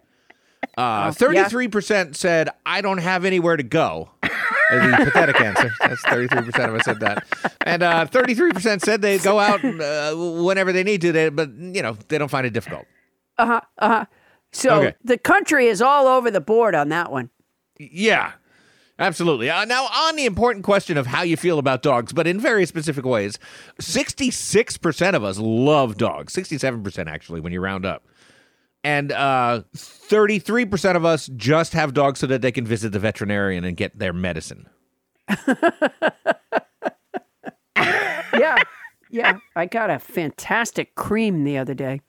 [0.76, 4.10] Uh, Thirty-three percent said I don't have anywhere to go.
[4.22, 5.70] Uh, the pathetic answer.
[5.80, 7.24] That's thirty-three percent of us said that,
[7.66, 11.12] and uh, thirty-three percent said they go out uh, whenever they need to.
[11.12, 12.86] They, but you know they don't find it difficult.
[13.38, 13.60] Uh huh.
[13.78, 14.04] Uh huh.
[14.52, 14.94] So Okay.
[15.04, 17.30] the country is all over the board on that one.
[17.78, 18.32] Yeah,
[18.98, 19.50] absolutely.
[19.50, 22.66] Uh, now, on the important question of how you feel about dogs, but in very
[22.66, 23.38] specific ways,
[23.80, 26.34] 66% of us love dogs.
[26.34, 28.04] 67% actually, when you round up.
[28.84, 33.64] And uh, 33% of us just have dogs so that they can visit the veterinarian
[33.64, 34.68] and get their medicine.
[38.34, 38.56] Yeah.
[39.10, 39.38] yeah.
[39.54, 42.00] I got a fantastic cream the other day.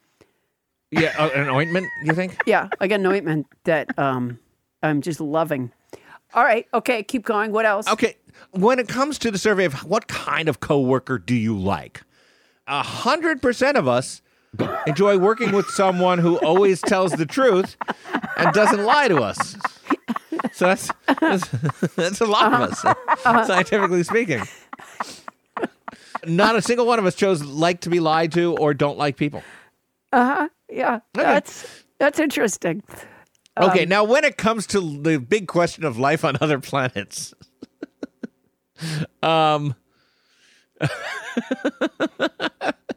[0.91, 2.37] Yeah, uh, an ointment, you think?
[2.45, 4.39] Yeah, I got an ointment that um,
[4.83, 5.71] I'm just loving.
[6.33, 6.67] All right.
[6.73, 7.03] Okay.
[7.03, 7.51] Keep going.
[7.51, 7.87] What else?
[7.87, 8.17] Okay.
[8.51, 12.01] When it comes to the survey of what kind of coworker do you like,
[12.67, 14.21] a hundred percent of us
[14.87, 17.75] enjoy working with someone who always tells the truth
[18.37, 19.55] and doesn't lie to us.
[20.53, 20.89] So that's
[21.19, 21.47] that's,
[21.95, 22.81] that's a lot of us,
[23.47, 24.41] scientifically speaking.
[26.25, 29.17] Not a single one of us chose like to be lied to or don't like
[29.17, 29.43] people.
[30.11, 30.49] Uh huh.
[30.69, 30.99] Yeah.
[31.13, 32.83] That's that's interesting.
[33.59, 37.33] Okay, Um, now when it comes to the big question of life on other planets,
[39.23, 39.75] um,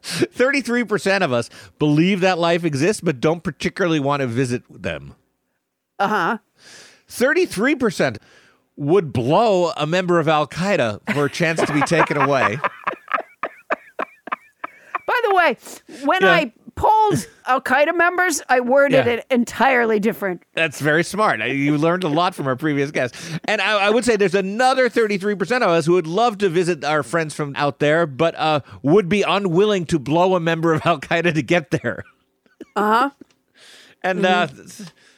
[0.07, 5.15] thirty-three percent of us believe that life exists, but don't particularly want to visit them.
[5.99, 6.37] Uh huh.
[7.07, 8.19] Thirty-three percent
[8.75, 12.57] would blow a member of Al Qaeda for a chance to be taken away.
[15.07, 15.57] By the way,
[16.03, 16.31] when Yeah.
[16.31, 19.13] I polled Al Qaeda members, I worded Yeah.
[19.13, 20.43] it entirely different.
[20.53, 21.39] That's very smart.
[21.41, 23.15] You learned a lot from our previous guest.
[23.45, 26.83] And I, I would say there's another 33% of us who would love to visit
[26.85, 30.81] our friends from out there, but uh, would be unwilling to blow a member of
[30.85, 32.03] Al Qaeda to get there.
[32.75, 33.09] Uh huh.
[34.03, 34.47] And uh,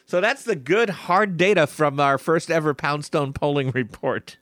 [0.05, 4.37] so that's the good, hard data from our first ever Poundstone polling report.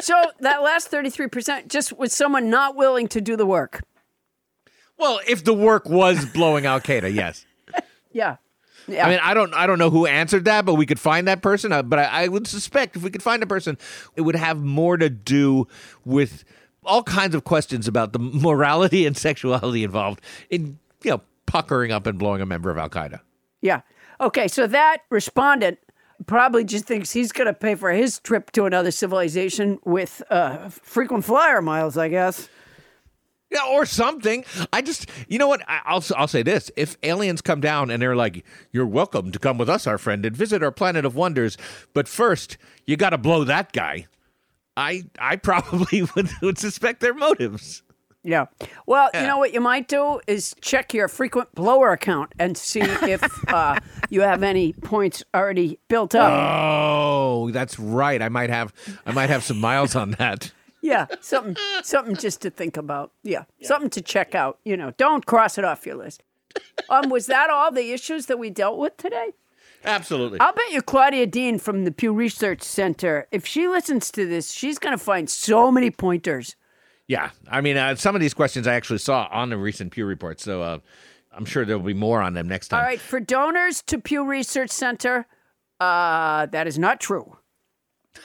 [0.00, 3.80] So that last 33% just was someone not willing to do the work.
[4.98, 7.46] Well, if the work was blowing Al Qaeda, yes.
[8.12, 8.36] Yeah.
[8.90, 9.06] Yeah.
[9.06, 11.42] I mean, I don't, I don't know who answered that, but we could find that
[11.42, 11.72] person.
[11.72, 13.76] Uh, But I, I would suspect if we could find a person,
[14.16, 15.68] it would have more to do
[16.06, 16.42] with
[16.86, 22.06] all kinds of questions about the morality and sexuality involved in, you know, puckering up
[22.06, 23.20] and blowing a member of Al Qaeda.
[23.60, 23.82] Yeah.
[24.22, 25.78] Okay, so that respondent
[26.26, 30.70] probably just thinks he's going to pay for his trip to another civilization with uh,
[30.70, 32.48] frequent flyer miles, I guess.
[33.50, 34.44] Yeah, or something.
[34.72, 35.62] I just, you know what?
[35.68, 39.38] I, I'll I'll say this: if aliens come down and they're like, "You're welcome to
[39.38, 41.56] come with us, our friend, and visit our planet of wonders,"
[41.94, 44.06] but first you got to blow that guy.
[44.76, 47.82] I I probably would, would suspect their motives.
[48.24, 48.46] Yeah.
[48.84, 52.80] Well, you know what you might do is check your frequent blower account and see
[52.80, 53.78] if uh,
[54.10, 56.30] you have any points already built up.
[56.30, 58.20] Oh, that's right.
[58.20, 58.74] I might have
[59.06, 60.52] I might have some miles on that.
[60.88, 63.12] Yeah, something something just to think about.
[63.22, 64.58] Yeah, something to check out.
[64.64, 66.22] You know, don't cross it off your list.
[66.88, 69.32] Um, was that all the issues that we dealt with today?
[69.84, 70.40] Absolutely.
[70.40, 74.50] I'll bet you Claudia Deane from the Pew Research Center, if she listens to this,
[74.50, 76.56] she's going to find so many pointers.
[77.06, 80.04] Yeah, I mean, uh, some of these questions I actually saw on the recent Pew
[80.04, 80.78] report, so uh,
[81.32, 82.80] I'm sure there'll be more on them next time.
[82.80, 85.26] All right, for donors to Pew Research Center,
[85.80, 87.37] uh, that is not true.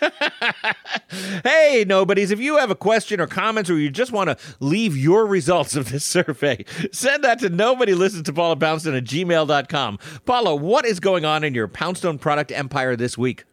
[1.43, 4.97] Hey, nobodies, if you have a question or comments or you just want to leave
[4.97, 9.99] your results of this survey, send that to nobody listens to Paula Poundstone at gmail.com.
[10.25, 13.43] Paula, what is going on in your Poundstone product empire this week?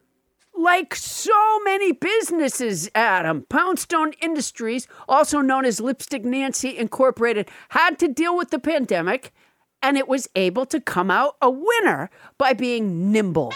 [0.55, 8.07] Like so many businesses, Adam, Poundstone Industries, also known as Lipstick Nancy Incorporated, had to
[8.07, 9.33] deal with the pandemic
[9.83, 13.53] and it was able to come out a winner by being nimble.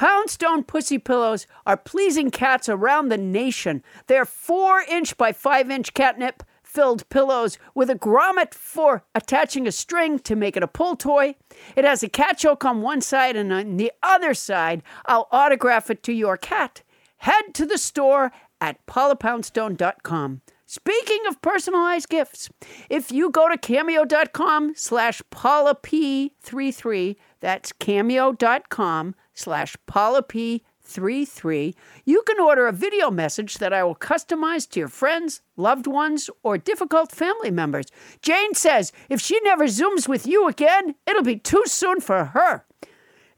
[0.00, 3.84] Poundstone pussy pillows are pleasing cats around the nation.
[4.06, 9.72] They're four inch by five inch catnip filled pillows with a grommet for attaching a
[9.72, 11.34] string to make it a pull toy.
[11.76, 15.90] It has a cat choke on one side, and on the other side, I'll autograph
[15.90, 16.82] it to your cat.
[17.18, 20.40] Head to the store at paulapoundstone.com.
[20.64, 22.48] Speaking of personalized gifts,
[22.88, 32.38] if you go to cameo.com slash paula p33, that's cameo.com slash paula p33, you can
[32.38, 37.10] order a video message that I will customize to your friends, loved ones, or difficult
[37.10, 37.86] family members.
[38.22, 42.66] Jane says if she never Zooms with you again, it'll be too soon for her.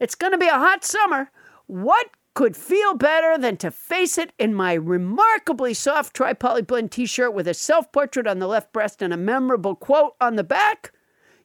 [0.00, 1.30] It's going to be a hot summer.
[1.66, 6.90] What could feel better than to face it in my remarkably soft tri poly blend
[6.90, 10.36] t shirt with a self portrait on the left breast and a memorable quote on
[10.36, 10.92] the back?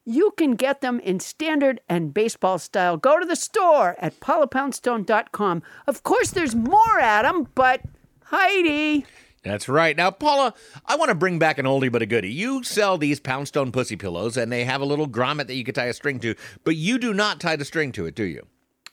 [0.09, 2.95] You can get them in standard and baseball style.
[2.95, 5.63] Go to the store at paulapoundstone.com.
[5.85, 7.81] Of course, there's more, Adam, but
[8.23, 9.05] Heidi.
[9.43, 9.97] That's right.
[9.97, 10.53] Now, Paula,
[10.85, 12.31] I want to bring back an oldie but a goodie.
[12.31, 15.75] You sell these Poundstone pussy pillows, and they have a little grommet that you can
[15.75, 18.47] tie a string to, but you do not tie the string to it, do you?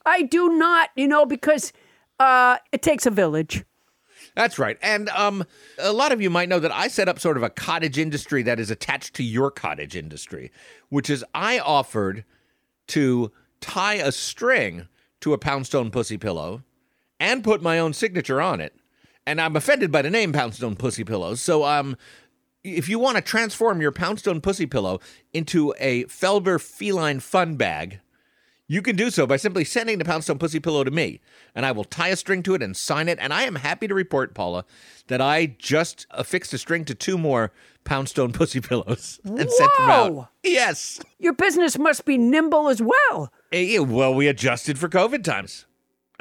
[0.05, 1.73] I do not, you know, because
[2.19, 3.65] uh, it takes a village.
[4.35, 4.77] That's right.
[4.82, 5.44] And um,
[5.78, 8.43] a lot of you might know that I set up sort of a cottage industry
[8.43, 10.51] that is attached to your cottage industry,
[10.89, 12.24] which is I offered
[12.89, 13.31] to
[13.61, 14.89] tie a string
[15.20, 16.62] to a Poundstone pussy pillow
[17.20, 18.74] and put my own signature on it.
[19.27, 21.40] And I'm offended by the name Poundstone Pussy Pillows.
[21.40, 21.97] So um,
[22.62, 25.01] if you want to transform your Poundstone Pussy Pillow
[25.32, 28.01] into a Felber feline fun bag,
[28.66, 31.20] you can do so by simply sending the Poundstone Pussy Pillow to me,
[31.55, 33.19] and I will tie a string to it and sign it.
[33.20, 34.65] And I am happy to report, Paula,
[35.09, 37.53] that I just affixed a string to two more
[37.85, 40.28] Poundstone Pussy Pillows and sent them out.
[40.43, 41.01] Yes.
[41.19, 43.32] Your business must be nimble as well.
[43.53, 45.66] Eh, well, we adjusted for COVID times.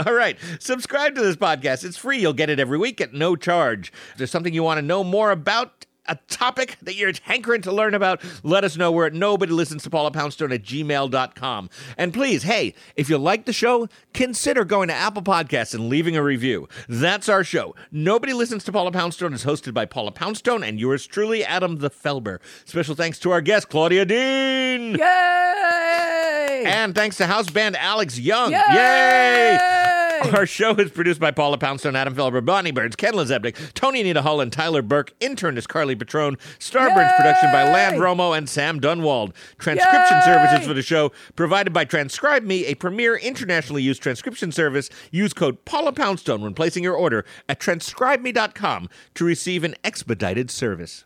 [0.06, 0.38] All right.
[0.60, 1.86] Subscribe to this podcast.
[1.86, 2.18] It's free.
[2.18, 3.94] You'll get it every week at no charge.
[4.12, 7.72] If there's something you want to know more about, a topic that you're hankering to
[7.72, 8.92] learn about, let us know.
[8.92, 11.70] We're at nobody listens to Paula Poundstone at gmail.com.
[11.98, 16.16] And please, hey, if you like the show, consider going to Apple Podcasts and leaving
[16.16, 16.68] a review.
[16.90, 17.76] That's our show.
[17.92, 21.90] Nobody listens to Paula Poundstone is hosted by Paula Poundstone and yours truly, Adam the
[21.90, 22.40] Felber.
[22.66, 24.96] Special thanks to our guest, Claudia Deane.
[24.96, 26.64] Yay!
[26.66, 28.52] And thanks to house band Alex Young.
[28.52, 28.60] Yay!
[28.70, 29.83] Yay!
[30.32, 34.22] Our show is produced by Paula Poundstone, Adam Felber, Bonnie Burns, Ken LaZebnik, Tony Anita
[34.22, 35.14] Hull, and Tyler Burke.
[35.20, 36.38] Intern is Carly Patron.
[36.60, 39.34] Starburns production by Land Romo and Sam Dunwald.
[39.58, 40.24] Transcription Yay!
[40.26, 44.90] services for the show provided by Transcribe Me, a premier internationally used transcription service.
[45.12, 51.06] Use code Paula Poundstone when placing your order at transcribeme.com to receive an expedited service.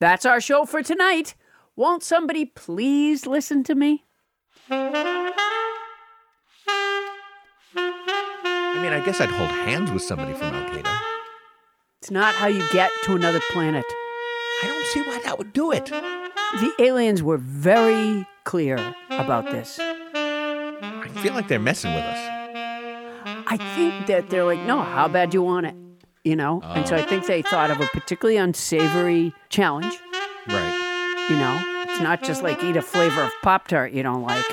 [0.00, 1.34] That's our show for tonight.
[1.76, 4.04] Won't somebody please listen to me?
[8.90, 11.00] Mean, I guess I'd hold hands with somebody from Al Qaeda.
[12.00, 13.84] It's not how you get to another planet.
[14.62, 15.86] I don't see why that would do it.
[15.86, 18.76] The aliens were very clear
[19.10, 19.80] about this.
[19.80, 22.18] I feel like they're messing with us.
[23.48, 25.74] I think that they're like, no, how bad do you want it?
[26.24, 26.60] You know?
[26.62, 27.06] And so I oh.
[27.06, 29.98] think they thought of a particularly unsavory challenge.
[30.46, 31.26] Right.
[31.28, 31.82] You know?
[31.90, 34.44] It's not just like eat a flavor of Pop Tart you don't like.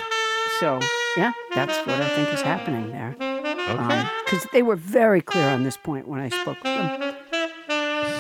[0.60, 0.80] So,
[1.18, 3.33] yeah, that's what I think is happening there.
[3.70, 4.08] Okay.
[4.26, 7.16] Because they were very clear on this point when I spoke with them.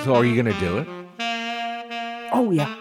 [0.03, 0.87] so are you going to do it?
[2.35, 2.73] Oh, yeah.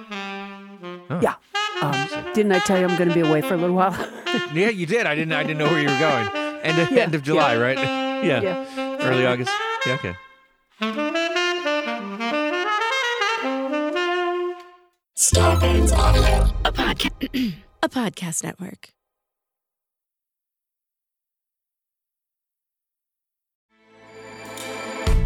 [1.20, 1.34] Yeah.
[1.82, 3.92] Um, didn't I tell you I'm going to be away for a little while?
[4.54, 5.04] Yeah, you did.
[5.06, 5.32] I didn't.
[5.34, 6.26] I didn't know where you were going.
[6.62, 7.60] End of, Yeah, end of July, yeah.
[7.60, 7.78] right?
[8.24, 8.40] Yeah.
[8.76, 8.96] Yeah.
[9.02, 9.50] Early August.
[9.84, 9.94] Yeah.
[9.94, 10.14] Okay.
[15.16, 16.52] Starburns Audio.
[16.64, 17.54] A podcast.
[17.82, 18.90] a podcast network.